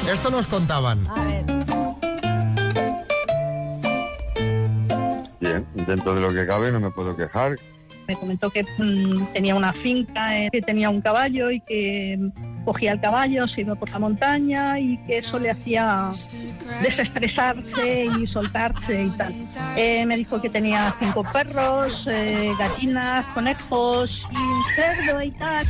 Esto 0.08 0.30
nos 0.30 0.46
contaban. 0.46 1.04
A 1.08 1.24
ver. 1.24 1.44
Bien, 5.40 5.66
dentro 5.74 6.14
de 6.14 6.20
lo 6.20 6.32
que 6.32 6.46
cabe 6.46 6.70
no 6.70 6.78
me 6.78 6.92
puedo 6.92 7.16
quejar. 7.16 7.56
me 8.06 8.14
comentó 8.14 8.48
que 8.48 8.62
mm, 8.62 9.32
tenía 9.32 9.56
una 9.56 9.72
finca, 9.72 10.38
eh, 10.38 10.50
que 10.52 10.62
tenía 10.62 10.90
un 10.90 11.00
caballo 11.00 11.50
y 11.50 11.60
que 11.62 12.30
cogía 12.64 12.92
el 12.92 13.00
caballo, 13.00 13.46
se 13.48 13.62
iba 13.62 13.74
por 13.74 13.90
la 13.90 13.98
montaña 13.98 14.78
y 14.78 14.96
que 15.06 15.18
eso 15.18 15.38
le 15.38 15.50
hacía 15.50 16.12
desestresarse 16.82 18.06
y 18.18 18.26
soltarse 18.26 19.04
y 19.04 19.10
tal. 19.10 19.34
Eh, 19.76 20.04
me 20.06 20.16
dijo 20.16 20.40
que 20.40 20.50
tenía 20.50 20.94
cinco 20.98 21.22
perros, 21.32 22.04
eh, 22.06 22.50
gallinas, 22.58 23.26
conejos 23.34 24.10
y 24.30 24.36
un 24.36 24.62
cerdo 24.74 25.22
y 25.22 25.30
tal. 25.32 25.64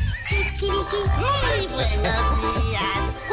Muy 0.61 1.67
buenos 1.67 2.71
días. 2.71 3.31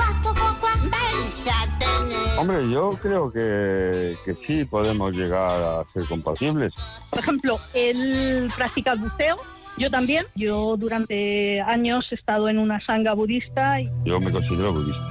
Hombre, 2.38 2.70
yo 2.72 2.98
creo 3.02 3.32
que, 3.32 4.16
que 4.26 4.34
sí 4.34 4.66
podemos 4.66 5.16
llegar 5.16 5.62
a 5.62 5.86
ser 5.90 6.06
compatibles. 6.06 6.74
Por 7.12 7.20
ejemplo, 7.20 7.60
él 7.74 8.52
practica 8.56 8.96
buceo, 8.96 9.38
yo 9.78 9.90
también. 9.90 10.26
Yo 10.36 10.76
durante 10.78 11.62
años 11.62 12.08
he 12.12 12.16
estado 12.16 12.50
en 12.50 12.58
una 12.60 12.80
sanga 12.86 13.14
budista 13.14 13.82
y 13.82 13.90
Yo 14.06 14.20
me 14.20 14.32
considero 14.32 14.74
budista. 14.74 15.08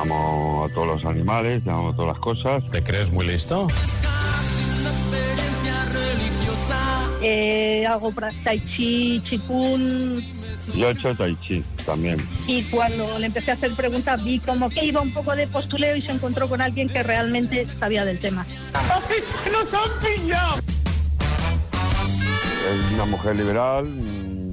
Amo 0.00 0.66
a 0.68 0.74
todos 0.74 0.86
los 0.86 1.04
animales, 1.04 1.66
amo 1.68 1.90
a 1.90 1.96
todas 1.96 2.12
las 2.12 2.18
cosas. 2.20 2.68
¿Te 2.70 2.82
crees 2.82 3.10
muy 3.10 3.26
listo? 3.26 3.66
eh, 7.22 7.86
hago 7.86 8.12
tai 8.44 8.58
chi, 8.60 9.20
chikun, 9.20 10.22
Yo 10.74 10.88
he 10.88 10.92
hecho 10.92 11.14
tai 11.14 11.36
chi 11.46 11.62
también. 11.84 12.16
y 12.46 12.62
cuando 12.64 13.18
le 13.18 13.26
empecé 13.26 13.50
a 13.50 13.54
hacer 13.54 13.72
preguntas 13.74 14.22
vi 14.24 14.38
como 14.40 14.70
que 14.70 14.84
iba 14.84 15.00
un 15.00 15.12
poco 15.12 15.36
de 15.36 15.46
postuleo 15.46 15.96
y 15.96 16.02
se 16.02 16.12
encontró 16.12 16.48
con 16.48 16.60
alguien 16.62 16.88
que 16.88 17.02
realmente 17.02 17.66
sabía 17.78 18.04
del 18.04 18.18
tema. 18.18 18.46
¡Nos 19.52 19.74
han 19.74 19.90
pillado! 20.00 20.79
Es 22.70 22.92
una 22.92 23.04
mujer 23.04 23.36
liberal, 23.36 23.84
mm, 23.84 24.50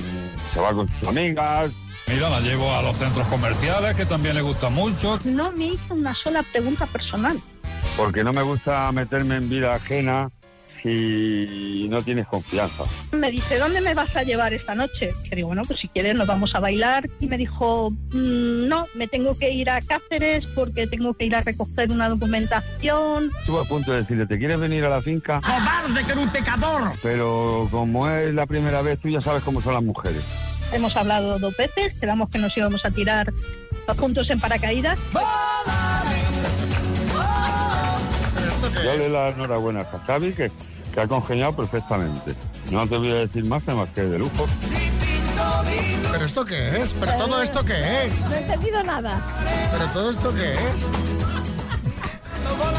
se 0.54 0.60
va 0.60 0.74
con 0.74 0.90
sus 0.90 1.08
amigas. 1.08 1.72
Mira, 2.08 2.30
la 2.30 2.40
llevo 2.40 2.74
a 2.74 2.82
los 2.82 2.98
centros 2.98 3.28
comerciales, 3.28 3.96
que 3.96 4.06
también 4.06 4.36
le 4.36 4.42
gusta 4.42 4.70
mucho. 4.70 5.20
No 5.26 5.52
me 5.52 5.68
hizo 5.68 5.94
una 5.94 6.16
sola 6.16 6.42
pregunta 6.42 6.86
personal. 6.88 7.38
Porque 7.96 8.24
no 8.24 8.32
me 8.32 8.42
gusta 8.42 8.92
meterme 8.92 9.36
en 9.36 9.50
vida 9.50 9.74
ajena 9.76 10.32
si 10.88 11.88
no 11.90 12.02
tienes 12.02 12.28
confianza. 12.28 12.84
Me 13.12 13.32
dice, 13.32 13.58
¿dónde 13.58 13.82
me 13.82 13.94
vas 13.94 14.16
a 14.16 14.24
llevar 14.24 14.54
esta 14.54 14.76
noche? 14.76 15.10
Que 15.30 15.36
digo, 15.36 15.48
bueno, 15.48 15.62
pues 15.68 15.80
si 15.80 15.88
quieres 15.90 16.16
nos 16.16 16.28
vamos 16.28 16.54
a 16.56 16.60
bailar. 16.60 17.10
Y 17.20 17.28
me 17.28 17.38
dijo, 17.38 17.92
"Mm, 17.92 18.68
no, 18.68 18.88
me 18.96 19.08
tengo 19.08 19.38
que 19.38 19.52
ir 19.52 19.70
a 19.70 19.82
Cáceres 19.82 20.46
porque 20.48 20.88
tengo 20.88 21.14
que 21.14 21.26
ir 21.26 21.36
a 21.36 21.42
recoger 21.42 21.92
una 21.92 22.10
documentación. 22.10 23.32
Estuve 23.40 23.62
a 23.62 23.64
punto 23.64 23.92
de 23.92 24.00
decirle, 24.00 24.26
¿te 24.28 24.38
quieres 24.38 24.60
venir 24.60 24.84
a 24.86 24.90
la 24.90 25.02
finca? 25.02 25.40
¡Cobarde, 25.42 26.04
que 26.06 26.12
eres 26.12 26.26
un 26.26 26.32
pecador! 26.32 26.92
Pero 27.02 27.68
como 27.72 28.10
es 28.10 28.34
la 28.34 28.46
primera 28.46 28.82
vez, 28.82 29.00
tú 29.00 29.10
ya 29.10 29.22
sabes 29.22 29.44
cómo 29.44 29.62
son 29.62 29.74
las 29.74 29.84
mujeres. 29.84 30.22
Hemos 30.74 30.96
hablado 30.98 31.40
dos 31.40 31.56
veces, 31.56 31.98
quedamos 32.00 32.30
que 32.30 32.40
nos 32.40 32.56
íbamos 32.58 32.84
a 32.86 32.92
tirar 32.92 33.34
juntos 33.98 34.30
en 34.30 34.40
paracaídas. 34.40 34.98
Yo 38.74 38.84
le 38.84 38.98
doy 38.98 39.12
la 39.12 39.30
enhorabuena 39.30 39.80
a 39.82 40.00
Xavi, 40.06 40.34
que, 40.34 40.52
que 40.98 41.02
ha 41.04 41.08
congeniado 41.08 41.56
perfectamente. 41.56 42.34
No 42.72 42.88
te 42.88 42.98
voy 42.98 43.12
a 43.12 43.16
decir 43.28 43.46
más 43.46 43.62
que 43.62 43.72
más 43.72 43.88
que 43.90 44.02
de 44.02 44.18
lujo. 44.18 44.48
¿Pero 46.12 46.26
esto 46.26 46.44
qué 46.44 46.82
es? 46.82 46.96
¿Pero 46.96 47.14
todo 47.18 47.44
esto 47.44 47.64
qué 47.64 48.08
es? 48.08 48.20
No 48.22 48.34
he 48.34 48.40
entendido 48.40 48.84
nada. 48.84 49.22
¿Pero 49.72 49.86
todo 49.92 50.10
esto 50.10 50.34
qué 50.34 50.54
es? 50.54 51.37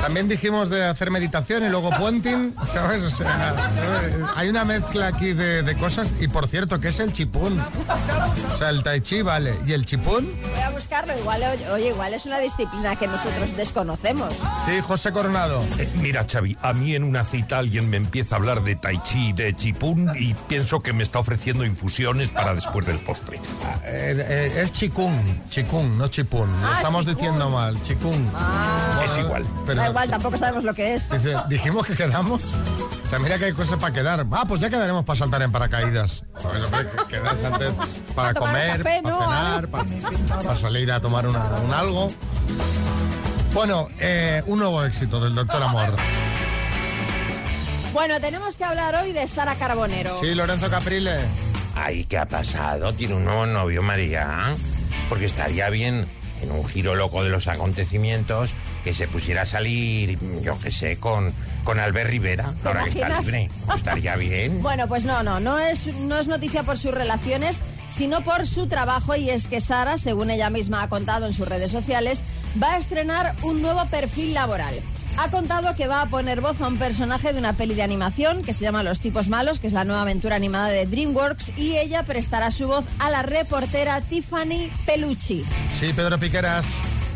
También 0.02 0.28
dijimos 0.28 0.70
de 0.70 0.84
hacer 0.86 1.10
meditación 1.10 1.64
y 1.64 1.68
luego 1.68 1.90
puenting, 1.90 2.54
¿sabes? 2.64 3.02
O 3.02 3.10
sea, 3.10 3.54
hay 4.36 4.48
una 4.48 4.64
mezcla 4.64 5.08
aquí 5.08 5.32
de, 5.34 5.62
de 5.62 5.76
cosas. 5.76 6.08
Y 6.18 6.28
por 6.28 6.46
cierto, 6.48 6.80
¿qué 6.80 6.88
es 6.88 7.00
el 7.00 7.12
chipún? 7.12 7.60
O 7.60 8.56
sea, 8.56 8.70
el 8.70 8.82
tai 8.82 9.00
chi, 9.02 9.20
vale. 9.20 9.54
¿Y 9.66 9.72
el 9.72 9.84
chipún? 9.84 10.34
Voy 10.54 10.60
a 10.62 10.70
buscarlo. 10.70 11.12
Igual, 11.18 11.42
oye, 11.72 11.88
igual 11.88 12.14
es 12.14 12.24
una 12.24 12.38
disciplina 12.38 12.96
que 12.96 13.06
nosotros 13.06 13.54
desconocemos. 13.56 14.32
Sí, 14.64 14.80
José 14.80 15.12
Coronado. 15.12 15.62
Eh, 15.78 15.88
mira, 15.96 16.24
Xavi, 16.30 16.56
a 16.62 16.72
mí 16.72 16.94
en 16.94 17.04
una 17.04 17.24
cita 17.24 17.58
alguien 17.58 17.90
me 17.90 17.98
empieza 17.98 18.36
a 18.36 18.38
hablar 18.38 18.62
de 18.62 18.76
tai 18.76 18.98
chi, 19.02 19.32
de 19.34 19.54
chipún 19.54 20.10
y 20.18 20.32
pienso 20.48 20.80
que 20.80 20.94
me 20.94 21.02
está 21.02 21.18
ofreciendo 21.18 21.64
infusiones 21.66 22.30
para 22.30 22.54
después 22.54 22.86
del 22.86 22.98
postre. 22.98 23.36
Eh, 23.84 24.14
eh, 24.26 24.60
es 24.62 24.72
chikung, 24.72 25.12
chikung, 25.50 25.98
no 25.98 26.08
chipún. 26.08 26.48
Lo 26.62 26.66
Ah, 26.68 26.74
estamos 26.76 27.04
chikung. 27.04 27.16
diciendo 27.20 27.50
mal, 27.50 27.82
chikung. 27.82 28.26
Ah. 28.34 29.02
Es 29.04 29.18
igual. 29.18 29.44
Pero, 29.66 29.87
da 29.88 30.00
igual, 30.04 30.10
tampoco 30.10 30.38
sabemos 30.38 30.64
lo 30.64 30.74
que 30.74 30.94
es. 30.94 31.10
Dice, 31.10 31.36
dijimos 31.48 31.86
que 31.86 31.94
quedamos. 31.94 32.54
O 32.54 33.08
sea, 33.08 33.18
mira 33.18 33.38
que 33.38 33.46
hay 33.46 33.52
cosas 33.52 33.78
para 33.78 33.92
quedar. 33.92 34.26
Ah, 34.32 34.44
pues 34.46 34.60
ya 34.60 34.68
quedaremos 34.70 35.04
para 35.04 35.18
saltar 35.18 35.42
en 35.42 35.50
paracaídas. 35.52 36.24
¿Sabes? 36.40 36.62
Hombre, 36.64 36.86
que 37.08 37.16
quedas 37.16 37.42
antes 37.42 37.72
para 38.14 38.34
comer, 38.34 38.82
café, 38.82 39.00
para 39.02 39.16
¿no? 39.16 39.22
cenar, 39.22 39.68
para, 39.68 39.84
para 40.42 40.54
salir 40.56 40.92
a 40.92 41.00
tomar 41.00 41.26
una- 41.26 41.44
un 41.64 41.72
algo. 41.72 42.12
Bueno, 43.54 43.88
eh, 43.98 44.42
un 44.46 44.58
nuevo 44.58 44.84
éxito 44.84 45.20
del 45.20 45.34
Doctor 45.34 45.62
Amor. 45.62 45.94
Bueno, 47.92 48.20
tenemos 48.20 48.56
que 48.58 48.64
hablar 48.64 48.94
hoy 48.96 49.12
de 49.12 49.26
Sara 49.26 49.54
Carbonero. 49.54 50.14
Sí, 50.20 50.34
Lorenzo 50.34 50.68
Caprile. 50.70 51.20
Ay, 51.74 52.04
¿qué 52.04 52.18
ha 52.18 52.26
pasado? 52.28 52.92
¿Tiene 52.92 53.14
un 53.14 53.24
nuevo 53.24 53.46
novio, 53.46 53.82
María? 53.82 54.54
Porque 55.08 55.24
estaría 55.24 55.70
bien, 55.70 56.06
en 56.42 56.50
un 56.52 56.66
giro 56.68 56.94
loco 56.94 57.24
de 57.24 57.30
los 57.30 57.48
acontecimientos, 57.48 58.50
que 58.88 58.94
se 58.94 59.06
pusiera 59.06 59.42
a 59.42 59.44
salir, 59.44 60.18
yo 60.40 60.58
qué 60.60 60.70
sé, 60.72 60.96
con, 60.96 61.34
con 61.62 61.78
Albert 61.78 62.08
Rivera, 62.08 62.54
¿Te 62.62 62.68
ahora 62.68 62.84
que 62.84 62.88
está 62.88 63.20
libre. 63.20 63.50
Estaría 63.76 64.16
bien. 64.16 64.62
Bueno, 64.68 64.88
pues 64.88 65.04
no, 65.04 65.22
no, 65.22 65.40
no 65.40 65.58
es, 65.58 65.88
no 65.94 66.16
es 66.16 66.26
noticia 66.26 66.62
por 66.62 66.78
sus 66.78 66.92
relaciones, 66.92 67.62
sino 67.90 68.22
por 68.22 68.46
su 68.46 68.66
trabajo 68.66 69.14
y 69.14 69.28
es 69.28 69.46
que 69.46 69.60
Sara, 69.60 69.98
según 69.98 70.30
ella 70.30 70.48
misma 70.48 70.82
ha 70.82 70.88
contado 70.88 71.26
en 71.26 71.34
sus 71.34 71.46
redes 71.46 71.70
sociales, 71.70 72.22
va 72.62 72.72
a 72.72 72.76
estrenar 72.78 73.34
un 73.42 73.60
nuevo 73.60 73.84
perfil 73.90 74.32
laboral. 74.32 74.74
Ha 75.18 75.30
contado 75.30 75.74
que 75.76 75.86
va 75.86 76.00
a 76.00 76.06
poner 76.06 76.40
voz 76.40 76.58
a 76.62 76.68
un 76.68 76.78
personaje 76.78 77.34
de 77.34 77.38
una 77.40 77.52
peli 77.52 77.74
de 77.74 77.82
animación 77.82 78.42
que 78.42 78.54
se 78.54 78.64
llama 78.64 78.82
Los 78.82 79.00
tipos 79.00 79.28
malos, 79.28 79.60
que 79.60 79.66
es 79.66 79.74
la 79.74 79.84
nueva 79.84 80.00
aventura 80.00 80.36
animada 80.36 80.68
de 80.68 80.86
DreamWorks, 80.86 81.58
y 81.58 81.76
ella 81.76 82.04
prestará 82.04 82.50
su 82.50 82.68
voz 82.68 82.86
a 83.00 83.10
la 83.10 83.20
reportera 83.22 84.00
Tiffany 84.00 84.70
Pelucci. 84.86 85.44
Sí, 85.78 85.92
Pedro 85.92 86.18
Piqueras. 86.18 86.64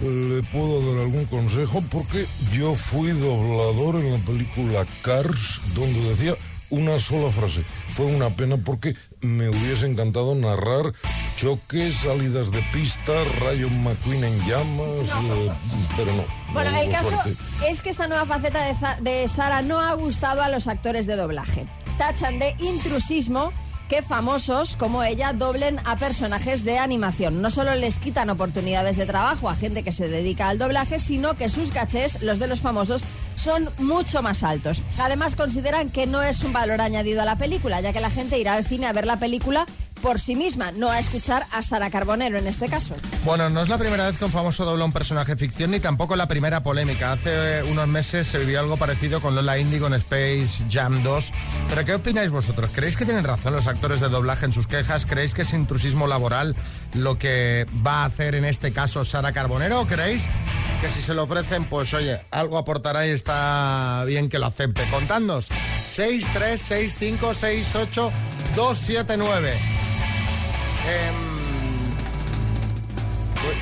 ¿Le 0.03 0.43
puedo 0.43 0.93
dar 0.93 1.05
algún 1.05 1.27
consejo? 1.27 1.81
Porque 1.89 2.27
yo 2.53 2.75
fui 2.75 3.11
doblador 3.13 3.97
en 3.97 4.13
la 4.13 4.19
película 4.19 4.85
Cars, 5.03 5.61
donde 5.77 6.01
decía 6.09 6.35
una 6.71 6.99
sola 6.99 7.31
frase. 7.31 7.65
Fue 7.93 8.07
una 8.07 8.31
pena 8.31 8.57
porque 8.57 8.97
me 9.21 9.49
hubiese 9.49 9.87
encantado 9.87 10.35
narrar 10.35 10.93
choques, 11.37 11.99
salidas 11.99 12.51
de 12.51 12.63
pista, 12.73 13.13
Rayo 13.41 13.71
McQueen 13.71 14.25
en 14.25 14.39
llamas, 14.41 15.09
eh, 15.25 15.53
pero 15.97 16.13
no. 16.15 16.25
Bueno, 16.53 16.73
no 16.73 16.79
el 16.79 16.91
caso 16.91 17.17
es 17.69 17.81
que 17.81 17.91
esta 17.91 18.09
nueva 18.09 18.27
faceta 18.27 18.65
de, 18.65 19.11
de 19.11 19.29
Sara 19.29 19.63
no 19.63 19.79
ha 19.79 19.95
gustado 19.95 20.43
a 20.43 20.49
los 20.49 20.67
actores 20.67 21.07
de 21.07 21.15
doblaje. 21.15 21.67
Tachan 21.97 22.41
de 22.41 22.57
intrusismo 22.59 23.53
que 23.89 24.03
famosos 24.03 24.77
como 24.77 25.03
ella 25.03 25.33
doblen 25.33 25.79
a 25.85 25.97
personajes 25.97 26.65
de 26.65 26.79
animación. 26.79 27.43
No 27.43 27.51
solo 27.51 27.75
les 27.75 27.99
quitan 27.99 28.31
oportunidades 28.31 28.97
de 28.97 29.07
trabajo 29.07 29.49
a 29.49 29.57
gente 29.57 29.83
que 29.83 29.93
se 29.93 30.09
dedica 30.09 30.49
al 30.49 30.59
doblaje, 30.59 30.99
sino 30.99 31.35
que 31.35 31.49
sus 31.49 31.73
cachés, 31.73 32.23
los 32.23 32.39
de 32.39 32.47
los 32.47 32.61
famosos, 32.61 33.05
son 33.37 33.69
mucho 33.79 34.23
más 34.23 34.43
altos. 34.43 34.83
Además, 34.99 35.37
consideran 35.37 35.91
que 35.91 36.07
no 36.07 36.23
es 36.23 36.45
un 36.45 36.53
valor 36.53 36.81
añadido 36.81 37.23
a 37.23 37.27
la 37.27 37.37
película, 37.37 37.81
ya 37.81 37.93
que 37.93 38.01
la 38.01 38.11
gente 38.11 38.39
irá 38.39 38.55
al 38.55 38.67
cine 38.67 38.87
a 38.87 38.93
ver 38.93 39.07
la 39.07 39.19
película 39.19 39.67
por 40.03 40.21
sí 40.21 40.37
misma, 40.37 40.73
no 40.73 40.91
a 40.91 40.99
escuchar 40.99 41.47
a 41.53 41.63
Sara 41.63 41.89
Carbonero 41.89 42.37
en 42.39 42.47
este 42.47 42.69
caso. 42.69 42.95
Bueno, 43.25 43.49
no 43.49 43.63
es 43.63 43.69
la 43.69 43.79
primera 43.79 44.07
vez 44.07 44.19
que 44.19 44.25
un 44.25 44.33
famoso 44.33 44.65
dobla 44.65 44.85
un 44.85 44.93
personaje 44.93 45.37
ficción 45.37 45.71
ni 45.71 45.81
tampoco 45.81 46.17
la 46.17 46.29
primera 46.29 46.63
polémica. 46.63 47.13
Hace 47.13 47.61
eh, 47.61 47.63
unos 47.63 47.89
meses 47.89 48.27
se 48.27 48.39
vivió 48.39 48.61
algo 48.61 48.77
parecido 48.77 49.21
con 49.21 49.35
Lola 49.35 49.59
Indigo 49.59 49.87
en 49.87 49.95
Space 49.95 50.65
Jam 50.71 51.03
2. 51.03 51.33
Pero 51.71 51.85
¿qué 51.85 51.95
opináis 51.95 52.31
vosotros? 52.31 52.71
¿Creéis 52.75 52.97
que 52.97 53.05
tienen 53.05 53.25
razón 53.25 53.55
los 53.55 53.67
actores 53.67 54.01
de 54.01 54.09
doblaje 54.09 54.45
en 54.45 54.53
sus 54.53 54.67
quejas? 54.67 55.07
¿Creéis 55.07 55.33
que 55.33 55.43
es 55.43 55.53
intrusismo 55.53 56.07
laboral 56.07 56.57
lo 56.95 57.17
que 57.17 57.67
va 57.87 58.03
a 58.03 58.07
hacer 58.07 58.35
en 58.35 58.45
este 58.45 58.73
caso 58.73 59.05
Sara 59.05 59.33
Carbonero? 59.33 59.81
¿O 59.81 59.87
creéis 59.87 60.25
que 60.81 60.91
si 60.91 61.01
se 61.01 61.15
lo 61.15 61.23
ofrecen, 61.23 61.65
pues 61.65 61.95
oye, 61.95 62.21
algo 62.33 62.59
aportará 62.59 63.07
y 63.07 63.11
está 63.11 64.03
bien 64.05 64.29
que 64.29 64.41
lo 64.41 64.47
acepte? 64.47 64.83
Contadnos. 64.91 65.49
6, 65.93 66.27
3, 66.35 66.61
6, 66.61 66.97
5, 66.99 67.35
6, 67.35 67.77
8, 67.77 68.13
2, 68.57 68.79
7, 68.79 69.17
9. 69.17 69.82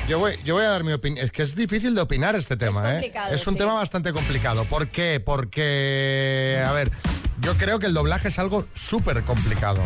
Yo 0.07 0.19
voy, 0.19 0.37
yo 0.43 0.55
voy 0.55 0.65
a 0.65 0.69
dar 0.69 0.83
mi 0.83 0.91
opinión. 0.93 1.23
Es 1.23 1.31
que 1.31 1.41
es 1.41 1.55
difícil 1.55 1.95
de 1.95 2.01
opinar 2.01 2.35
este 2.35 2.57
tema, 2.57 2.89
¿eh? 2.89 2.93
complicado, 2.95 3.33
Es 3.33 3.47
un 3.47 3.53
sí. 3.53 3.59
tema 3.59 3.73
bastante 3.73 4.11
complicado. 4.13 4.65
¿Por 4.65 4.87
qué? 4.87 5.21
Porque, 5.23 6.63
a 6.67 6.71
ver, 6.73 6.91
yo 7.39 7.53
creo 7.55 7.79
que 7.79 7.85
el 7.87 7.93
doblaje 7.93 8.27
es 8.27 8.37
algo 8.39 8.65
súper 8.73 9.23
complicado. 9.23 9.81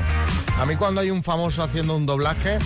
A 0.57 0.65
mí 0.65 0.75
cuando 0.75 1.01
hay 1.01 1.11
un 1.11 1.23
famoso 1.23 1.61
haciendo 1.63 1.95
un 1.95 2.05
doblaje, 2.05 2.57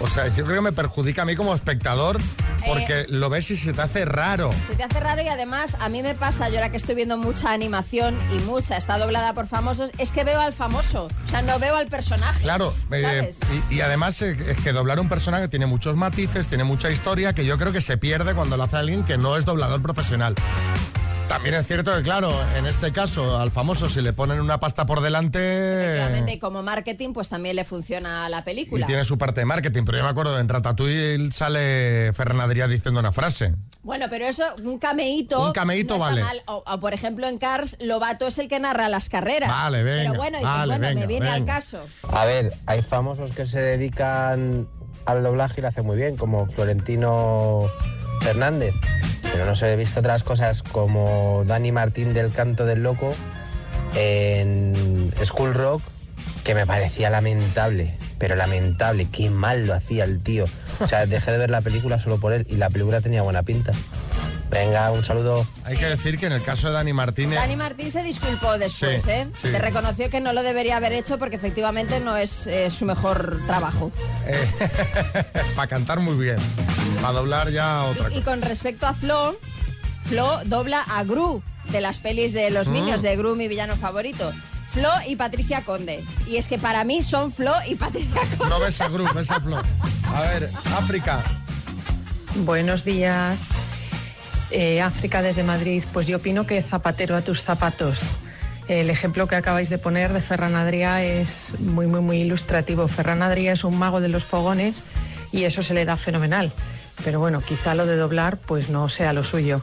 o 0.00 0.06
sea, 0.08 0.26
yo 0.28 0.44
creo 0.44 0.56
que 0.56 0.62
me 0.62 0.72
perjudica 0.72 1.22
a 1.22 1.24
mí 1.24 1.36
como 1.36 1.54
espectador 1.54 2.18
porque 2.66 3.06
lo 3.08 3.30
ves 3.30 3.50
y 3.50 3.56
se 3.56 3.72
te 3.72 3.82
hace 3.82 4.04
raro. 4.04 4.50
Se 4.66 4.74
te 4.74 4.84
hace 4.84 5.00
raro 5.00 5.22
y 5.22 5.28
además 5.28 5.76
a 5.80 5.88
mí 5.88 6.02
me 6.02 6.14
pasa, 6.14 6.48
yo 6.48 6.56
ahora 6.56 6.70
que 6.70 6.76
estoy 6.76 6.94
viendo 6.94 7.16
mucha 7.16 7.52
animación 7.52 8.18
y 8.32 8.38
mucha 8.40 8.76
está 8.76 8.98
doblada 8.98 9.34
por 9.34 9.46
famosos, 9.46 9.90
es 9.98 10.12
que 10.12 10.24
veo 10.24 10.40
al 10.40 10.52
famoso, 10.52 11.08
o 11.24 11.28
sea, 11.28 11.42
no 11.42 11.58
veo 11.58 11.76
al 11.76 11.86
personaje. 11.88 12.42
Claro, 12.42 12.74
eh, 12.90 13.30
y, 13.70 13.76
y 13.76 13.80
además 13.80 14.20
eh, 14.22 14.36
es 14.48 14.56
que 14.58 14.72
doblar 14.72 15.00
un 15.00 15.08
personaje 15.08 15.48
tiene 15.48 15.66
muchos 15.66 15.96
matices, 15.96 16.48
tiene 16.48 16.64
mucha 16.64 16.90
historia 16.90 17.32
que 17.32 17.44
yo 17.44 17.58
creo 17.58 17.72
que 17.72 17.80
se 17.80 17.96
pierde 17.96 18.34
cuando 18.34 18.56
lo 18.56 18.62
hace 18.64 18.76
alguien 18.76 19.04
que 19.04 19.18
no 19.18 19.36
es 19.36 19.44
doblador 19.44 19.82
profesional. 19.82 20.34
También 21.28 21.54
es 21.56 21.66
cierto 21.66 21.94
que, 21.96 22.02
claro, 22.02 22.32
en 22.56 22.66
este 22.66 22.92
caso 22.92 23.38
al 23.38 23.50
famoso 23.50 23.88
si 23.88 24.00
le 24.00 24.12
ponen 24.12 24.40
una 24.40 24.60
pasta 24.60 24.86
por 24.86 25.00
delante 25.00 25.84
Efectivamente, 25.84 26.32
y 26.34 26.38
como 26.38 26.62
marketing, 26.62 27.12
pues 27.12 27.28
también 27.28 27.56
le 27.56 27.64
funciona 27.64 28.26
a 28.26 28.28
la 28.28 28.38
y 28.38 28.42
película. 28.42 28.86
tiene 28.86 29.04
su 29.04 29.18
parte 29.18 29.40
de 29.40 29.46
marketing, 29.46 29.82
pero 29.84 29.98
yo 29.98 30.04
me 30.04 30.10
acuerdo 30.10 30.38
en 30.38 30.48
Ratatouille 30.48 31.32
sale 31.32 32.12
Ferran 32.12 32.48
diciendo 32.68 33.00
una 33.00 33.10
frase. 33.10 33.54
Bueno, 33.82 34.06
pero 34.08 34.26
eso, 34.26 34.44
un 34.62 34.78
cameíto. 34.78 35.46
Un 35.46 35.52
cameíto 35.52 35.94
no 35.94 36.00
vale. 36.00 36.22
mal. 36.22 36.42
O, 36.46 36.62
o, 36.66 36.80
por 36.80 36.94
ejemplo, 36.94 37.26
en 37.26 37.38
Cars, 37.38 37.76
Lobato 37.80 38.26
es 38.26 38.38
el 38.38 38.48
que 38.48 38.60
narra 38.60 38.88
las 38.88 39.08
carreras. 39.08 39.50
Vale, 39.50 39.82
venga, 39.82 40.10
Pero 40.10 40.14
bueno, 40.14 40.38
dices, 40.38 40.52
vale, 40.52 40.66
bueno, 40.66 40.80
me 40.88 40.94
venga, 40.94 41.06
viene 41.06 41.28
al 41.28 41.44
caso. 41.44 41.80
A 42.10 42.24
ver, 42.24 42.52
hay 42.66 42.82
famosos 42.82 43.30
que 43.32 43.46
se 43.46 43.60
dedican 43.60 44.68
al 45.04 45.22
doblaje 45.22 45.56
y 45.58 45.62
lo 45.62 45.68
hacen 45.68 45.84
muy 45.84 45.96
bien, 45.96 46.16
como 46.16 46.46
Florentino 46.46 47.66
Fernández. 48.20 48.74
Pero 49.34 49.46
no 49.46 49.56
se 49.56 49.72
he 49.72 49.74
visto 49.74 49.98
otras 49.98 50.22
cosas 50.22 50.62
como 50.62 51.42
Dani 51.44 51.72
Martín 51.72 52.14
del 52.14 52.32
Canto 52.32 52.66
del 52.66 52.84
Loco 52.84 53.10
en 53.96 55.12
School 55.24 55.54
Rock, 55.54 55.82
que 56.44 56.54
me 56.54 56.66
parecía 56.66 57.10
lamentable, 57.10 57.96
pero 58.16 58.36
lamentable, 58.36 59.08
qué 59.10 59.30
mal 59.30 59.66
lo 59.66 59.74
hacía 59.74 60.04
el 60.04 60.22
tío. 60.22 60.44
O 60.78 60.86
sea, 60.86 61.06
dejé 61.06 61.32
de 61.32 61.38
ver 61.38 61.50
la 61.50 61.62
película 61.62 61.98
solo 61.98 62.18
por 62.18 62.32
él 62.32 62.46
y 62.48 62.58
la 62.58 62.70
película 62.70 63.00
tenía 63.00 63.22
buena 63.22 63.42
pinta. 63.42 63.72
Venga, 64.50 64.92
un 64.92 65.04
saludo. 65.04 65.44
Hay 65.64 65.76
que 65.76 65.86
decir 65.86 66.16
que 66.16 66.26
en 66.26 66.32
el 66.32 66.42
caso 66.42 66.68
de 66.68 66.74
Dani 66.74 66.92
Martínez... 66.92 67.34
Dani 67.36 67.56
Martín 67.56 67.90
se 67.90 68.04
disculpó 68.04 68.56
después, 68.56 69.02
Sí, 69.02 69.10
¿eh? 69.10 69.26
sí. 69.32 69.48
Te 69.50 69.58
reconoció 69.58 70.08
que 70.10 70.20
no 70.20 70.32
lo 70.32 70.44
debería 70.44 70.76
haber 70.76 70.92
hecho 70.92 71.18
porque 71.18 71.34
efectivamente 71.34 71.98
no 71.98 72.16
es 72.16 72.46
eh, 72.46 72.70
su 72.70 72.84
mejor 72.84 73.40
trabajo. 73.48 73.90
para 75.56 75.66
cantar 75.66 75.98
muy 75.98 76.14
bien. 76.14 76.36
Para 77.04 77.18
doblar 77.18 77.50
ya 77.50 77.82
otra 77.84 78.10
Y 78.14 78.22
con 78.22 78.40
respecto 78.40 78.86
a 78.86 78.94
Flo, 78.94 79.36
Flo 80.04 80.40
dobla 80.46 80.80
a 80.80 81.04
Gru 81.04 81.42
de 81.68 81.82
las 81.82 81.98
pelis 81.98 82.32
de 82.32 82.48
los 82.50 82.68
Mm. 82.68 82.72
Minions, 82.72 83.02
de 83.02 83.14
Gru, 83.14 83.36
mi 83.36 83.46
villano 83.46 83.76
favorito. 83.76 84.32
Flo 84.70 84.88
y 85.06 85.14
Patricia 85.16 85.60
Conde. 85.66 86.02
Y 86.26 86.38
es 86.38 86.48
que 86.48 86.58
para 86.58 86.82
mí 86.84 87.02
son 87.02 87.30
Flo 87.30 87.52
y 87.68 87.74
Patricia 87.74 88.22
Conde. 88.38 88.48
No 88.48 88.58
ves 88.58 88.80
a 88.80 88.88
Group, 88.88 89.12
ves 89.12 89.30
a 89.30 89.38
Flo. 89.38 89.62
A 90.14 90.20
ver, 90.22 90.50
África. 90.78 91.22
Buenos 92.36 92.84
días. 92.86 93.38
Eh, 94.50 94.80
África 94.80 95.20
desde 95.20 95.42
Madrid. 95.42 95.84
Pues 95.92 96.06
yo 96.06 96.16
opino 96.16 96.46
que 96.46 96.62
zapatero 96.62 97.16
a 97.16 97.20
tus 97.20 97.42
zapatos. 97.42 97.98
El 98.66 98.88
ejemplo 98.88 99.26
que 99.28 99.36
acabáis 99.36 99.68
de 99.68 99.76
poner 99.76 100.14
de 100.14 100.22
Ferran 100.22 100.54
Adrià 100.54 101.02
es 101.02 101.50
muy, 101.60 101.86
muy, 101.86 102.00
muy 102.00 102.22
ilustrativo. 102.22 102.88
Ferran 102.88 103.20
Adrià 103.20 103.52
es 103.52 103.62
un 103.62 103.78
mago 103.78 104.00
de 104.00 104.08
los 104.08 104.24
fogones 104.24 104.84
y 105.32 105.44
eso 105.44 105.62
se 105.62 105.74
le 105.74 105.84
da 105.84 105.98
fenomenal. 105.98 106.50
Pero 107.02 107.18
bueno, 107.20 107.40
quizá 107.40 107.74
lo 107.74 107.86
de 107.86 107.96
doblar 107.96 108.36
pues 108.38 108.68
no 108.68 108.88
sea 108.88 109.12
lo 109.12 109.24
suyo. 109.24 109.60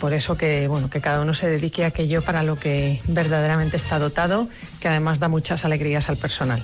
Por 0.00 0.12
eso 0.14 0.36
que, 0.36 0.66
bueno, 0.68 0.88
que 0.90 1.00
cada 1.00 1.20
uno 1.20 1.34
se 1.34 1.48
dedique 1.48 1.84
a 1.84 1.88
aquello 1.88 2.22
para 2.22 2.42
lo 2.42 2.56
que 2.56 3.00
verdaderamente 3.06 3.76
está 3.76 3.98
dotado, 3.98 4.48
que 4.80 4.88
además 4.88 5.18
da 5.20 5.28
muchas 5.28 5.64
alegrías 5.64 6.08
al 6.08 6.16
personal. 6.16 6.62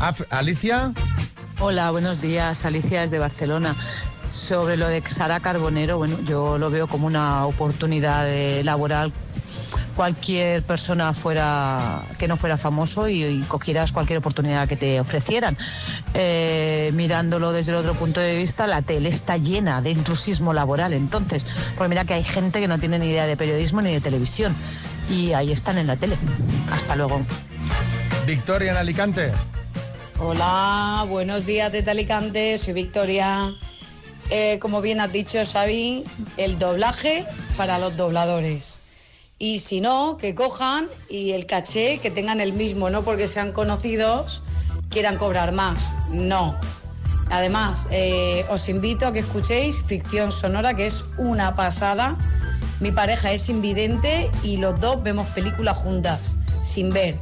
Af- 0.00 0.26
Alicia. 0.30 0.92
Hola, 1.60 1.90
buenos 1.90 2.20
días. 2.20 2.64
Alicia 2.66 3.00
desde 3.00 3.18
Barcelona. 3.18 3.74
Sobre 4.32 4.76
lo 4.76 4.88
de 4.88 5.02
Sara 5.08 5.40
Carbonero, 5.40 5.98
bueno, 5.98 6.16
yo 6.24 6.58
lo 6.58 6.70
veo 6.70 6.86
como 6.86 7.06
una 7.06 7.44
oportunidad 7.46 8.28
laboral. 8.62 9.12
Cualquier 9.98 10.62
persona 10.62 11.12
fuera 11.12 12.02
que 12.18 12.28
no 12.28 12.36
fuera 12.36 12.56
famoso 12.56 13.08
y, 13.08 13.24
y 13.24 13.40
cogieras 13.48 13.90
cualquier 13.90 14.20
oportunidad 14.20 14.68
que 14.68 14.76
te 14.76 15.00
ofrecieran. 15.00 15.58
Eh, 16.14 16.92
mirándolo 16.94 17.50
desde 17.50 17.72
el 17.72 17.78
otro 17.78 17.94
punto 17.94 18.20
de 18.20 18.36
vista, 18.36 18.68
la 18.68 18.82
tele 18.82 19.08
está 19.08 19.38
llena 19.38 19.82
de 19.82 19.90
intrusismo 19.90 20.52
laboral. 20.52 20.92
Entonces, 20.92 21.44
porque 21.76 21.88
mira 21.88 22.04
que 22.04 22.14
hay 22.14 22.22
gente 22.22 22.60
que 22.60 22.68
no 22.68 22.78
tiene 22.78 23.00
ni 23.00 23.08
idea 23.08 23.26
de 23.26 23.36
periodismo 23.36 23.82
ni 23.82 23.92
de 23.92 24.00
televisión 24.00 24.54
y 25.10 25.32
ahí 25.32 25.50
están 25.50 25.78
en 25.78 25.88
la 25.88 25.96
tele. 25.96 26.16
Hasta 26.70 26.94
luego. 26.94 27.20
Victoria 28.24 28.70
en 28.70 28.76
Alicante. 28.76 29.32
Hola, 30.20 31.06
buenos 31.08 31.44
días 31.44 31.72
desde 31.72 31.90
Alicante, 31.90 32.56
soy 32.56 32.74
Victoria. 32.74 33.52
Eh, 34.30 34.60
como 34.60 34.80
bien 34.80 35.00
has 35.00 35.10
dicho, 35.10 35.40
Xavi, 35.44 36.04
el 36.36 36.56
doblaje 36.60 37.26
para 37.56 37.80
los 37.80 37.96
dobladores. 37.96 38.80
Y 39.38 39.60
si 39.60 39.80
no, 39.80 40.16
que 40.16 40.34
cojan 40.34 40.88
y 41.08 41.32
el 41.32 41.46
caché 41.46 41.98
que 41.98 42.10
tengan 42.10 42.40
el 42.40 42.52
mismo, 42.52 42.90
no 42.90 43.02
porque 43.02 43.28
sean 43.28 43.52
conocidos 43.52 44.42
quieran 44.90 45.16
cobrar 45.16 45.52
más. 45.52 45.92
No. 46.10 46.58
Además, 47.30 47.86
eh, 47.90 48.44
os 48.50 48.68
invito 48.68 49.06
a 49.06 49.12
que 49.12 49.20
escuchéis 49.20 49.80
Ficción 49.82 50.32
Sonora, 50.32 50.74
que 50.74 50.86
es 50.86 51.04
una 51.18 51.54
pasada. 51.54 52.16
Mi 52.80 52.90
pareja 52.90 53.32
es 53.32 53.48
invidente 53.48 54.30
y 54.42 54.56
los 54.56 54.80
dos 54.80 55.02
vemos 55.02 55.26
películas 55.28 55.76
juntas, 55.76 56.36
sin 56.62 56.90
ver. 56.90 57.16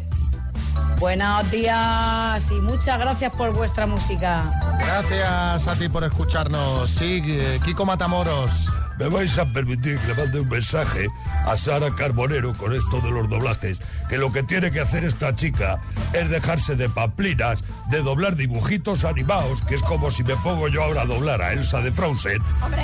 Buenos 0.98 1.50
días 1.50 2.50
y 2.50 2.54
muchas 2.60 2.98
gracias 2.98 3.32
por 3.32 3.52
vuestra 3.52 3.86
música. 3.86 4.50
Gracias 4.78 5.68
a 5.68 5.74
ti 5.78 5.88
por 5.88 6.04
escucharnos. 6.04 6.88
Sí, 6.88 7.22
eh, 7.26 7.60
Kiko 7.64 7.84
Matamoros. 7.84 8.70
Me 8.98 9.08
vais 9.08 9.38
a 9.38 9.44
permitir 9.44 9.98
que 9.98 10.08
le 10.08 10.14
mande 10.14 10.40
un 10.40 10.48
mensaje 10.48 11.08
a 11.46 11.56
Sara 11.56 11.90
Carbonero 11.94 12.54
con 12.54 12.74
esto 12.74 13.00
de 13.00 13.10
los 13.10 13.28
doblajes, 13.28 13.78
que 14.08 14.16
lo 14.18 14.32
que 14.32 14.42
tiene 14.42 14.70
que 14.70 14.80
hacer 14.80 15.04
esta 15.04 15.34
chica 15.34 15.78
es 16.14 16.30
dejarse 16.30 16.76
de 16.76 16.88
pamplinas, 16.88 17.62
de 17.90 18.02
doblar 18.02 18.36
dibujitos 18.36 19.04
animados, 19.04 19.60
que 19.62 19.74
es 19.74 19.82
como 19.82 20.10
si 20.10 20.22
me 20.24 20.34
pongo 20.36 20.68
yo 20.68 20.82
ahora 20.82 21.02
a 21.02 21.06
doblar 21.06 21.42
a 21.42 21.52
Elsa 21.52 21.80
de 21.82 21.92
Frozen, 21.92 22.40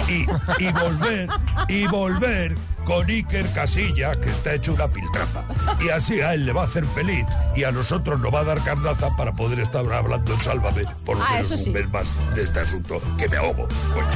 y, 0.09 0.27
y 0.63 0.73
volver, 0.73 1.29
y 1.69 1.87
volver 1.87 2.55
con 2.85 3.09
Iker 3.09 3.47
Casilla, 3.53 4.13
que 4.21 4.29
está 4.29 4.55
hecho 4.55 4.75
una 4.75 4.89
piltrafa. 4.89 5.45
Y 5.83 5.89
así 5.89 6.21
a 6.21 6.35
él 6.35 6.45
le 6.45 6.53
va 6.53 6.63
a 6.63 6.67
hacer 6.67 6.85
feliz 6.85 7.25
y 7.57 7.65
a 7.65 7.71
nosotros 7.71 8.21
nos 8.21 8.35
va 8.35 8.41
a 8.41 8.45
dar 8.45 8.63
carnaza 8.63 9.09
para 9.17 9.33
poder 9.33 9.61
estar 9.61 9.91
hablando 9.91 10.35
en 10.35 10.41
Sálvame 10.41 10.85
por 11.07 11.17
lo 11.17 11.23
Ah, 11.25 11.29
menos 11.35 11.47
eso 11.53 11.55
un 11.55 11.61
sí. 11.65 11.71
mes 11.71 11.89
más 11.91 12.07
de 12.35 12.43
este 12.43 12.61
asunto, 12.61 13.01
que 13.17 13.29
me 13.29 13.37
ahogo. 13.39 13.67
coño. 13.95 14.07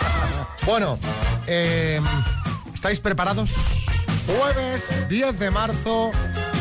Bueno, 0.70 1.00
eh, 1.48 2.00
¿estáis 2.72 3.00
preparados? 3.00 3.50
Jueves 4.28 5.08
10 5.08 5.36
de 5.36 5.50
marzo, 5.50 6.12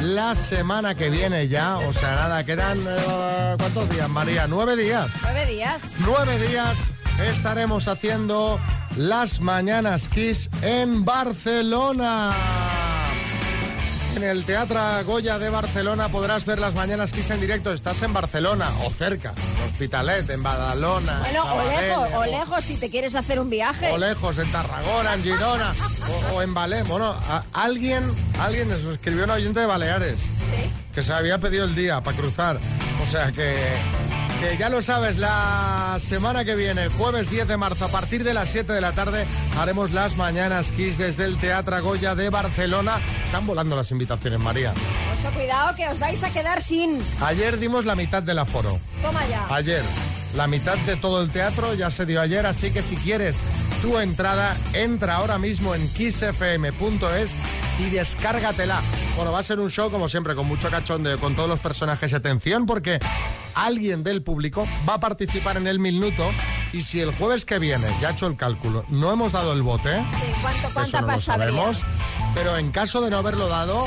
la 0.02 0.34
semana 0.34 0.96
que 0.96 1.12
viene 1.12 1.48
ya, 1.48 1.78
o 1.78 1.94
sea, 1.94 2.16
nada, 2.16 2.44
quedan, 2.44 2.80
eh, 2.88 3.56
¿cuántos 3.60 3.88
días, 3.92 4.10
María? 4.10 4.48
Nueve 4.48 4.76
días. 4.76 5.12
Nueve 5.22 5.46
días. 5.46 5.84
Nueve 6.00 6.40
días 6.48 6.92
estaremos 7.24 7.88
haciendo 7.88 8.60
las 8.98 9.42
Mañanas 9.42 10.08
Kiss 10.08 10.50
en 10.64 11.06
Barcelona. 11.06 12.32
En 14.20 14.26
el 14.26 14.44
Teatro 14.44 14.82
Goya 15.06 15.40
de 15.40 15.50
Barcelona 15.50 16.10
podrás 16.10 16.44
ver 16.44 16.60
las 16.60 16.74
mañanas 16.74 17.14
Kiss 17.14 17.30
en 17.30 17.40
directo. 17.40 17.72
Estás 17.72 18.02
en 18.04 18.12
Barcelona 18.12 18.70
o 18.86 18.92
cerca, 18.92 19.34
en 19.58 19.66
Hospitalet, 19.72 20.30
en 20.30 20.44
Badalona. 20.44 21.20
Bueno, 21.22 21.44
o 21.56 21.64
lejos, 21.64 22.08
o 22.16 22.26
lejos 22.26 22.66
si 22.66 22.76
te 22.76 22.90
quieres 22.90 23.16
hacer 23.16 23.40
un 23.40 23.50
viaje. 23.50 23.90
o 23.92 23.98
lejos, 23.98 24.38
en 24.38 24.52
Tarragona, 24.52 25.14
en 25.14 25.24
Girona 25.24 25.74
o, 26.34 26.36
o 26.36 26.42
en 26.42 26.54
Valé. 26.54 26.84
Bueno, 26.84 27.06
a- 27.30 27.44
alguien, 27.54 28.14
alguien 28.42 28.68
nos 28.68 28.82
escribió 28.82 29.24
un 29.24 29.30
oyente 29.30 29.62
de 29.62 29.66
Baleares 29.66 30.20
que 30.94 31.02
se 31.02 31.14
había 31.14 31.38
pedido 31.38 31.64
el 31.64 31.74
día 31.74 32.02
para 32.02 32.18
cruzar. 32.18 32.60
O 33.02 33.06
sea 33.06 33.32
que, 33.32 33.56
que 34.40 34.58
ya 34.58 34.70
lo 34.70 34.82
sabes, 34.82 35.18
la 35.18 35.98
semana 36.00 36.46
que 36.46 36.56
viene, 36.56 36.88
jueves 36.90 37.30
10 37.30 37.48
de 37.48 37.58
marzo, 37.58 37.86
a 37.86 37.88
partir 37.90 38.24
de 38.24 38.34
las 38.34 38.50
7 38.50 38.72
de 38.72 38.82
la 38.82 38.94
tarde, 38.94 39.26
haremos 39.60 39.92
las 39.92 40.16
mañanas 40.16 40.72
Kiss 40.72 40.98
desde 40.98 41.26
el 41.26 41.38
Teatro 41.38 41.82
Goya 41.82 42.16
de 42.16 42.30
Barcelona. 42.30 43.02
Están 43.24 43.46
volando 43.46 43.76
las 43.76 43.92
invitaciones, 43.92 44.40
María. 44.40 44.74
Mucho 45.16 45.36
cuidado 45.36 45.76
que 45.76 45.88
os 45.88 46.00
vais 46.00 46.24
a 46.24 46.30
quedar 46.30 46.62
sin. 46.62 47.02
Ayer 47.22 47.60
dimos 47.60 47.86
la 47.86 47.96
mitad 47.96 48.24
del 48.24 48.40
aforo. 48.40 48.80
Toma 49.02 49.26
ya. 49.28 49.46
Ayer. 49.54 49.84
La 50.36 50.48
mitad 50.48 50.78
de 50.78 50.96
todo 50.96 51.22
el 51.22 51.32
teatro 51.32 51.74
ya 51.74 51.90
se 51.90 52.06
dio 52.06 52.22
ayer, 52.22 52.46
así 52.46 52.72
que 52.72 52.82
si 52.82 52.96
quieres 52.96 53.44
tu 53.82 53.98
entrada, 53.98 54.56
entra 54.74 55.16
ahora 55.16 55.38
mismo 55.38 55.76
en 55.76 55.88
kissfm.es 55.94 57.32
y 57.80 57.90
descárgatela. 57.90 58.82
Bueno, 59.16 59.32
va 59.32 59.40
a 59.40 59.44
ser 59.44 59.60
un 59.60 59.72
show, 59.72 59.90
como 59.90 60.10
siempre, 60.10 60.36
con 60.36 60.48
mucho 60.48 60.70
cachondeo, 60.70 61.18
con 61.20 61.36
todos 61.36 61.50
los 61.50 61.60
personajes. 61.60 62.14
Atención, 62.14 62.66
porque 62.66 63.00
alguien 63.56 64.04
del 64.04 64.22
público 64.22 64.68
va 64.88 64.96
a 64.96 65.00
participar 65.00 65.58
en 65.58 65.68
el 65.68 65.80
minuto 65.80 66.30
y 66.74 66.82
si 66.82 67.00
el 67.02 67.16
jueves 67.16 67.46
que 67.46 67.60
viene, 67.60 67.88
ya 68.02 68.10
he 68.10 68.14
hecho 68.14 68.28
el 68.28 68.36
cálculo, 68.36 68.86
no 68.90 69.12
hemos 69.12 69.32
dado 69.32 69.54
el 69.54 69.62
bote, 69.62 69.98
Sí, 69.98 70.34
¿cuánto, 70.42 70.68
eso 70.68 70.74
¿Cuánta 70.74 71.02
no 71.02 71.08
lo 71.08 71.20
sabemos, 71.20 71.82
pero 72.36 72.58
en 72.58 72.72
caso 72.72 73.02
de 73.02 73.10
no 73.10 73.18
haberlo 73.18 73.48
dado, 73.48 73.86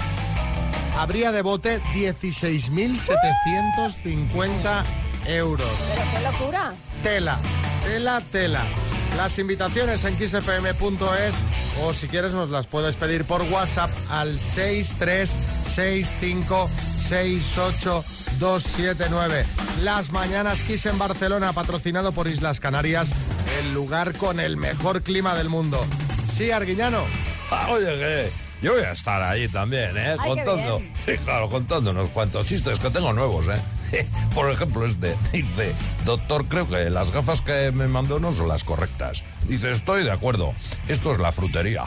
habría 0.99 1.33
de 1.33 1.43
bote 1.43 1.83
16.750 1.95 4.83
euros. 5.27 5.69
Pero 5.95 6.03
qué 6.13 6.21
locura. 6.21 6.73
Tela, 7.03 7.39
tela, 7.85 8.23
tela. 8.33 8.63
Las 9.17 9.39
invitaciones 9.39 10.05
en 10.05 10.17
kissfm.es 10.17 11.35
o 11.83 11.93
si 11.95 12.09
quieres 12.09 12.35
nos 12.35 12.51
las 12.51 12.67
puedes 12.67 12.97
pedir 12.97 13.25
por 13.25 13.43
WhatsApp 13.43 13.91
al 14.11 14.39
636568279. 18.41 19.45
Las 19.83 20.11
mañanas 20.13 20.61
Kiss 20.63 20.87
en 20.87 20.99
Barcelona, 20.99 21.53
patrocinado 21.53 22.13
por 22.13 22.27
Islas 22.29 22.61
Canarias, 22.61 23.13
el 23.61 23.75
lugar 23.75 24.15
con 24.17 24.41
el 24.41 24.57
mejor 24.57 25.03
clima 25.03 25.35
del 25.35 25.49
mundo. 25.49 25.85
Sí, 26.33 26.51
Arguiñano. 26.51 27.05
Ah, 27.51 27.69
oye, 27.71 27.87
que 27.87 28.31
yo 28.63 28.73
voy 28.73 28.83
a 28.83 28.93
estar 28.93 29.23
ahí 29.23 29.47
también, 29.49 29.97
¿eh? 29.97 30.17
Ay, 30.19 30.19
qué 30.19 30.27
contando. 30.45 30.79
bien. 30.79 30.93
Sí, 31.05 31.13
claro, 31.25 31.49
contando 31.51 31.91
unos 31.91 32.09
cuantos 32.11 32.47
chistes 32.47 32.79
que 32.79 32.91
tengo 32.91 33.13
nuevos, 33.13 33.47
¿eh? 33.49 33.61
Por 34.35 34.51
ejemplo, 34.51 34.85
este 34.85 35.17
dice, 35.33 35.73
doctor, 36.05 36.47
creo 36.47 36.69
que 36.69 36.91
las 36.91 37.11
gafas 37.11 37.41
que 37.41 37.71
me 37.73 37.87
mandó 37.87 38.19
no 38.19 38.33
son 38.33 38.49
las 38.49 38.65
correctas. 38.65 39.23
Dice, 39.49 39.71
estoy 39.71 40.05
de 40.05 40.13
acuerdo, 40.13 40.55
esto 40.89 41.13
es 41.13 41.19
la 41.19 41.33
frutería. 41.33 41.85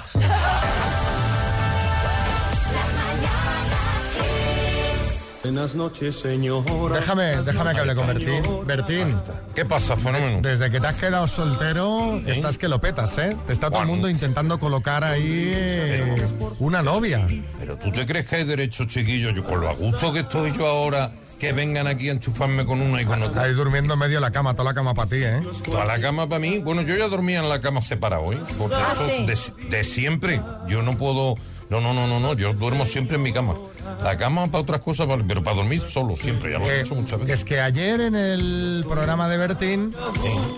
Buenas 5.43 5.75
noches, 5.75 6.15
señor. 6.15 6.91
Déjame, 6.91 7.43
déjame 7.43 7.73
que 7.73 7.79
hable 7.79 7.93
con 7.93 8.07
Bertín. 8.07 8.43
Bertín. 8.65 9.15
¿Qué 9.53 9.63
pasa, 9.63 9.95
fenómeno? 9.95 10.39
Desde 10.41 10.71
que 10.71 10.79
te 10.79 10.87
has 10.87 10.95
quedado 10.95 11.27
soltero, 11.27 12.19
estás 12.25 12.57
que 12.57 12.67
lo 12.67 12.81
petas, 12.81 13.15
¿eh? 13.19 13.37
Te 13.45 13.53
está 13.53 13.69
todo 13.69 13.81
el 13.81 13.87
mundo 13.87 14.09
intentando 14.09 14.59
colocar 14.59 15.03
ahí 15.03 15.51
eh, 15.53 16.27
una 16.57 16.81
novia. 16.81 17.27
Pero 17.59 17.77
tú 17.77 17.91
te 17.91 18.07
crees 18.07 18.25
que 18.25 18.37
hay 18.37 18.43
derecho, 18.43 18.85
chiquillo, 18.85 19.29
yo 19.29 19.45
con 19.45 19.61
lo 19.61 19.69
a 19.69 19.73
gusto 19.73 20.11
que 20.11 20.21
estoy 20.21 20.51
yo 20.51 20.65
ahora, 20.65 21.11
que 21.39 21.53
vengan 21.53 21.87
aquí 21.87 22.09
a 22.09 22.13
enchufarme 22.13 22.65
con 22.65 22.81
una 22.81 23.01
y 23.01 23.05
con 23.05 23.21
otra. 23.21 23.43
Ahí 23.43 23.53
durmiendo 23.53 23.93
en 23.93 23.99
medio 23.99 24.15
de 24.15 24.21
la 24.21 24.31
cama, 24.31 24.53
toda 24.53 24.65
la 24.71 24.73
cama 24.73 24.93
para 24.93 25.09
ti, 25.09 25.17
¿eh? 25.17 25.41
Toda 25.65 25.85
la 25.85 25.99
cama 25.99 26.27
para 26.29 26.39
mí. 26.39 26.59
Bueno, 26.59 26.81
yo 26.81 26.95
ya 26.95 27.07
dormía 27.07 27.39
en 27.39 27.49
la 27.49 27.61
cama 27.61 27.81
separado, 27.81 28.31
¿eh? 28.33 28.39
Porque 28.57 28.75
Ah, 28.75 28.93
eso 28.93 29.07
sí. 29.07 29.25
de, 29.25 29.77
de 29.77 29.83
siempre. 29.83 30.41
Yo 30.67 30.81
no 30.81 30.97
puedo. 30.97 31.35
No, 31.67 31.81
no, 31.81 31.95
no, 31.95 32.07
no, 32.07 32.19
no. 32.19 32.33
Yo 32.35 32.53
duermo 32.53 32.85
siempre 32.85 33.15
en 33.15 33.23
mi 33.23 33.33
cama. 33.33 33.55
La 34.03 34.17
cama 34.17 34.45
para 34.47 34.61
otras 34.61 34.81
cosas, 34.81 35.07
vale, 35.07 35.23
pero 35.27 35.43
para 35.43 35.55
dormir 35.55 35.81
solo, 35.81 36.15
siempre. 36.15 36.51
Ya 36.51 36.59
lo 36.59 36.65
he 36.65 36.77
Eh, 36.77 36.81
hecho 36.81 36.93
muchas 36.93 37.19
veces. 37.19 37.39
es 37.39 37.45
que 37.45 37.59
ayer 37.59 38.01
en 38.01 38.15
el 38.15 38.85
programa 38.87 39.27
de 39.27 39.37
Bertín, 39.37 39.95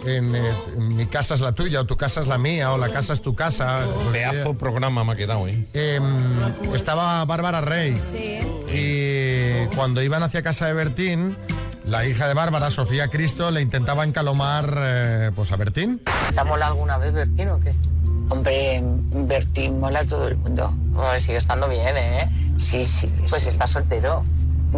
en, 0.05 0.35
eh, 0.35 0.51
en 0.75 0.95
mi 0.97 1.05
casa 1.05 1.35
es 1.35 1.39
la 1.41 1.53
tuya, 1.53 1.79
o 1.81 1.85
tu 1.85 1.95
casa 1.95 2.19
es 2.19 2.27
la 2.27 2.37
mía, 2.37 2.73
o 2.73 2.77
la 2.77 2.89
casa 2.89 3.13
es 3.13 3.21
tu 3.21 3.33
casa. 3.35 3.85
Pedazo 4.11 4.55
programa 4.55 5.03
me 5.05 5.13
ha 5.13 5.15
quedado, 5.15 5.47
¿eh? 5.47 5.65
em, 5.73 6.17
estaba 6.75 7.23
Bárbara 7.23 7.61
Rey. 7.61 7.95
Sí. 8.11 8.39
Y 8.69 9.26
cuando 9.75 10.01
iban 10.01 10.23
hacia 10.23 10.41
casa 10.43 10.67
de 10.67 10.73
Bertín, 10.73 11.38
la 11.86 12.06
hija 12.06 12.27
de 12.27 12.34
Bárbara, 12.34 12.71
Sofía 12.71 13.08
Cristo, 13.08 13.51
le 13.51 13.62
intentaba 13.62 14.03
encalomar 14.03 14.73
eh, 14.77 15.32
pues 15.36 15.51
a 15.51 15.56
Bertín. 15.56 16.01
¿Te 16.34 16.39
ha 16.39 16.43
molado 16.43 16.73
alguna 16.73 16.97
vez 16.97 17.13
Bertín 17.13 17.49
o 17.49 17.60
qué? 17.60 17.73
Hombre, 18.30 18.82
Bertín 18.84 19.80
mola 19.80 19.99
a 19.99 20.06
todo 20.06 20.27
el 20.27 20.36
mundo. 20.38 20.73
Pues 20.93 21.23
sigue 21.23 21.38
estando 21.38 21.67
bien, 21.69 21.95
¿eh? 21.95 22.30
Sí, 22.58 22.84
sí. 22.86 23.08
Pues 23.30 23.43
sí. 23.43 23.49
está 23.49 23.67
soltero. 23.67 24.23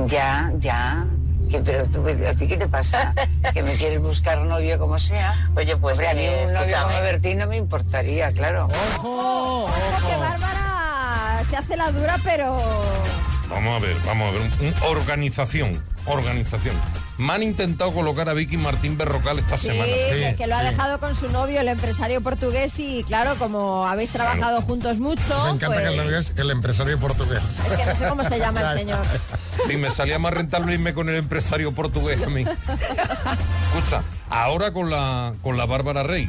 Ya, 0.08 0.52
ya. 0.60 1.06
Que, 1.49 1.60
pero 1.62 1.88
tú, 1.88 2.06
¿a 2.08 2.34
ti 2.36 2.47
qué 2.47 2.58
te 2.58 2.67
pasa? 2.67 3.15
¿Que 3.54 3.63
me 3.63 3.73
quieres 3.73 3.99
buscar 4.02 4.39
novio 4.45 4.78
como 4.78 4.99
sea? 4.99 5.49
Oye, 5.56 5.75
pues, 5.78 5.97
Hombre, 5.97 6.10
a 6.10 6.13
mí 6.13 6.25
eh, 6.25 6.45
un 6.47 6.54
novio 6.54 6.67
escúchame. 6.67 6.93
como 6.93 7.04
Bertín 7.04 7.38
no 7.39 7.47
me 7.47 7.58
importaría, 7.58 8.32
claro. 8.34 8.69
¡Ojo! 8.97 9.67
Que 10.08 10.15
Bárbara 10.17 11.41
se 11.43 11.58
hace 11.58 11.75
la 11.75 11.91
dura, 11.91 12.17
pero... 12.23 12.60
Vamos 13.49 13.81
a 13.81 13.85
ver, 13.85 13.95
vamos 14.05 14.29
a 14.29 14.31
ver. 14.38 14.41
Un- 14.41 14.67
un- 14.67 14.73
organización, 14.83 15.83
organización. 16.05 16.75
Me 17.17 17.33
han 17.33 17.43
intentado 17.43 17.91
colocar 17.91 18.29
a 18.29 18.33
Vicky 18.33 18.55
Martín 18.55 18.97
Berrocal 18.97 19.39
esta 19.39 19.57
Sí, 19.57 19.67
semana. 19.67 19.85
que, 19.91 20.35
que 20.38 20.47
lo 20.47 20.55
ha 20.55 20.63
dejado 20.63 20.99
con 21.01 21.15
su 21.15 21.27
novio, 21.29 21.59
el 21.59 21.67
empresario 21.67 22.21
portugués, 22.21 22.79
y 22.79 23.03
claro, 23.03 23.35
como 23.35 23.85
habéis 23.88 24.12
trabajado 24.12 24.62
juntos 24.62 24.99
mucho, 24.99 25.21
Me 25.45 25.49
encanta 25.51 25.67
pues, 25.75 25.89
que 25.89 25.95
lo 25.97 26.03
digas 26.03 26.33
el 26.38 26.51
empresario 26.51 26.97
portugués. 26.97 27.59
es 27.59 27.73
que 27.77 27.85
no 27.85 27.95
sé 27.95 28.07
cómo 28.07 28.23
se 28.23 28.39
llama 28.39 28.62
el 28.71 28.77
señor. 28.79 29.01
Sí, 29.67 29.75
me 29.75 29.91
salía 29.91 30.17
más 30.19 30.33
rentable 30.33 30.73
irme 30.73 30.93
con 30.93 31.09
el 31.09 31.15
empresario 31.15 31.73
portugués 31.73 32.21
a 32.23 32.29
mí. 32.29 32.43
Escucha, 33.75 34.01
ahora 34.29 34.71
con 34.71 34.89
la, 34.89 35.33
con 35.41 35.57
la 35.57 35.65
Bárbara 35.65 36.03
Rey. 36.03 36.27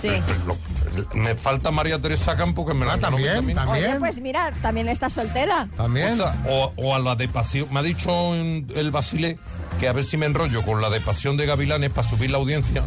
Sí. 0.00 0.10
Lo- 0.46 0.58
me 1.14 1.34
falta 1.34 1.70
María 1.70 1.98
Teresa 1.98 2.36
Campo 2.36 2.66
que 2.66 2.74
me 2.74 2.84
la 2.86 2.94
Ah, 2.94 2.98
también, 2.98 3.56
Oye, 3.68 3.96
pues 3.98 4.20
mira, 4.20 4.52
también 4.62 4.88
está 4.88 5.08
soltera. 5.10 5.68
También. 5.76 6.20
O, 6.48 6.72
o 6.76 6.94
a 6.94 6.98
la 6.98 7.14
de 7.14 7.28
pasión. 7.28 7.68
Me 7.72 7.80
ha 7.80 7.82
dicho 7.82 8.34
el 8.34 8.90
Basile 8.90 9.38
que 9.78 9.88
a 9.88 9.92
ver 9.92 10.04
si 10.04 10.16
me 10.16 10.26
enrollo 10.26 10.62
con 10.64 10.80
la 10.80 10.90
de 10.90 11.00
pasión 11.00 11.36
de 11.36 11.46
Gavilanes 11.46 11.90
para 11.90 12.08
subir 12.08 12.30
la 12.30 12.38
audiencia. 12.38 12.82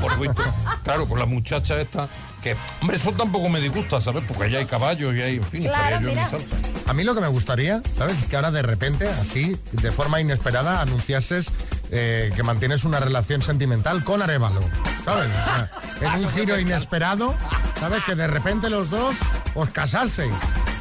Por 0.00 0.18
visto. 0.18 0.42
Claro, 0.84 1.06
con 1.08 1.18
la 1.18 1.26
muchacha 1.26 1.80
esta. 1.80 2.08
Que, 2.42 2.56
hombre, 2.80 2.96
eso 2.96 3.12
tampoco 3.12 3.48
me 3.48 3.60
disgusta, 3.60 4.00
¿sabes? 4.00 4.24
Porque 4.26 4.44
allá 4.44 4.58
hay 4.58 4.64
caballos 4.66 5.14
y 5.14 5.22
hay, 5.22 5.36
en 5.36 5.44
fin, 5.44 5.64
estaría 5.64 6.00
yo 6.00 6.08
en 6.08 6.18
mi 6.18 6.24
salsa. 6.24 6.56
A 6.88 6.92
mí 6.92 7.04
lo 7.04 7.14
que 7.14 7.20
me 7.20 7.28
gustaría, 7.28 7.80
¿sabes? 7.96 8.18
Es 8.20 8.24
que 8.26 8.34
ahora 8.34 8.50
de 8.50 8.62
repente, 8.62 9.08
así, 9.08 9.56
de 9.70 9.92
forma 9.92 10.20
inesperada, 10.20 10.80
anunciases 10.80 11.52
eh, 11.94 12.32
que 12.34 12.42
mantienes 12.42 12.84
una 12.84 12.98
relación 13.00 13.42
sentimental 13.42 14.02
con 14.02 14.22
Arevalo. 14.22 14.60
¿Sabes? 15.04 15.28
O 15.30 15.44
sea, 15.44 15.70
en 16.00 16.24
un 16.24 16.30
giro 16.30 16.58
inesperado, 16.58 17.34
¿sabes? 17.78 18.02
Que 18.04 18.14
de 18.14 18.26
repente 18.26 18.70
los 18.70 18.88
dos 18.90 19.16
os 19.54 19.68
casaseis. 19.70 20.32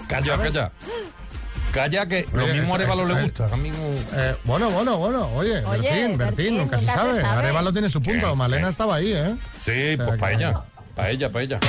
Calla, 0.07 0.37
calla. 0.37 0.71
Calla 1.73 2.05
que 2.05 2.27
lo 2.33 2.43
Oye, 2.43 2.53
mismo 2.53 2.73
a 2.73 2.77
Arevalo 2.77 3.05
le 3.05 3.23
gusta. 3.23 3.45
A 3.51 3.55
mí 3.57 3.69
no- 3.71 3.77
Eh, 4.19 4.35
bueno, 4.45 4.69
bueno, 4.71 4.97
bueno. 4.97 5.27
Oye, 5.35 5.63
Oye, 5.65 5.81
Bertín, 5.89 6.17
Bertín, 6.17 6.17
Bertín, 6.17 6.57
nunca, 6.57 6.77
se 6.77 6.85
sabe. 6.85 7.21
sabe. 7.21 7.39
Arevalo 7.39 7.71
tiene 7.73 7.89
su 7.89 8.01
punto. 8.01 8.29
¿Qué? 8.31 8.35
Malena 8.35 8.63
¿Qué? 8.67 8.69
estaba 8.71 8.95
ahí, 8.95 9.13
¿eh? 9.13 9.35
Sí, 9.65 9.93
O 9.93 9.97
sea, 9.97 10.05
pues 10.05 10.19
para 10.19 10.31
que- 10.37 10.43
ella. 10.43 10.61
Para 10.95 11.09
ella, 11.11 11.29
para 11.29 11.43
ella. 11.43 11.59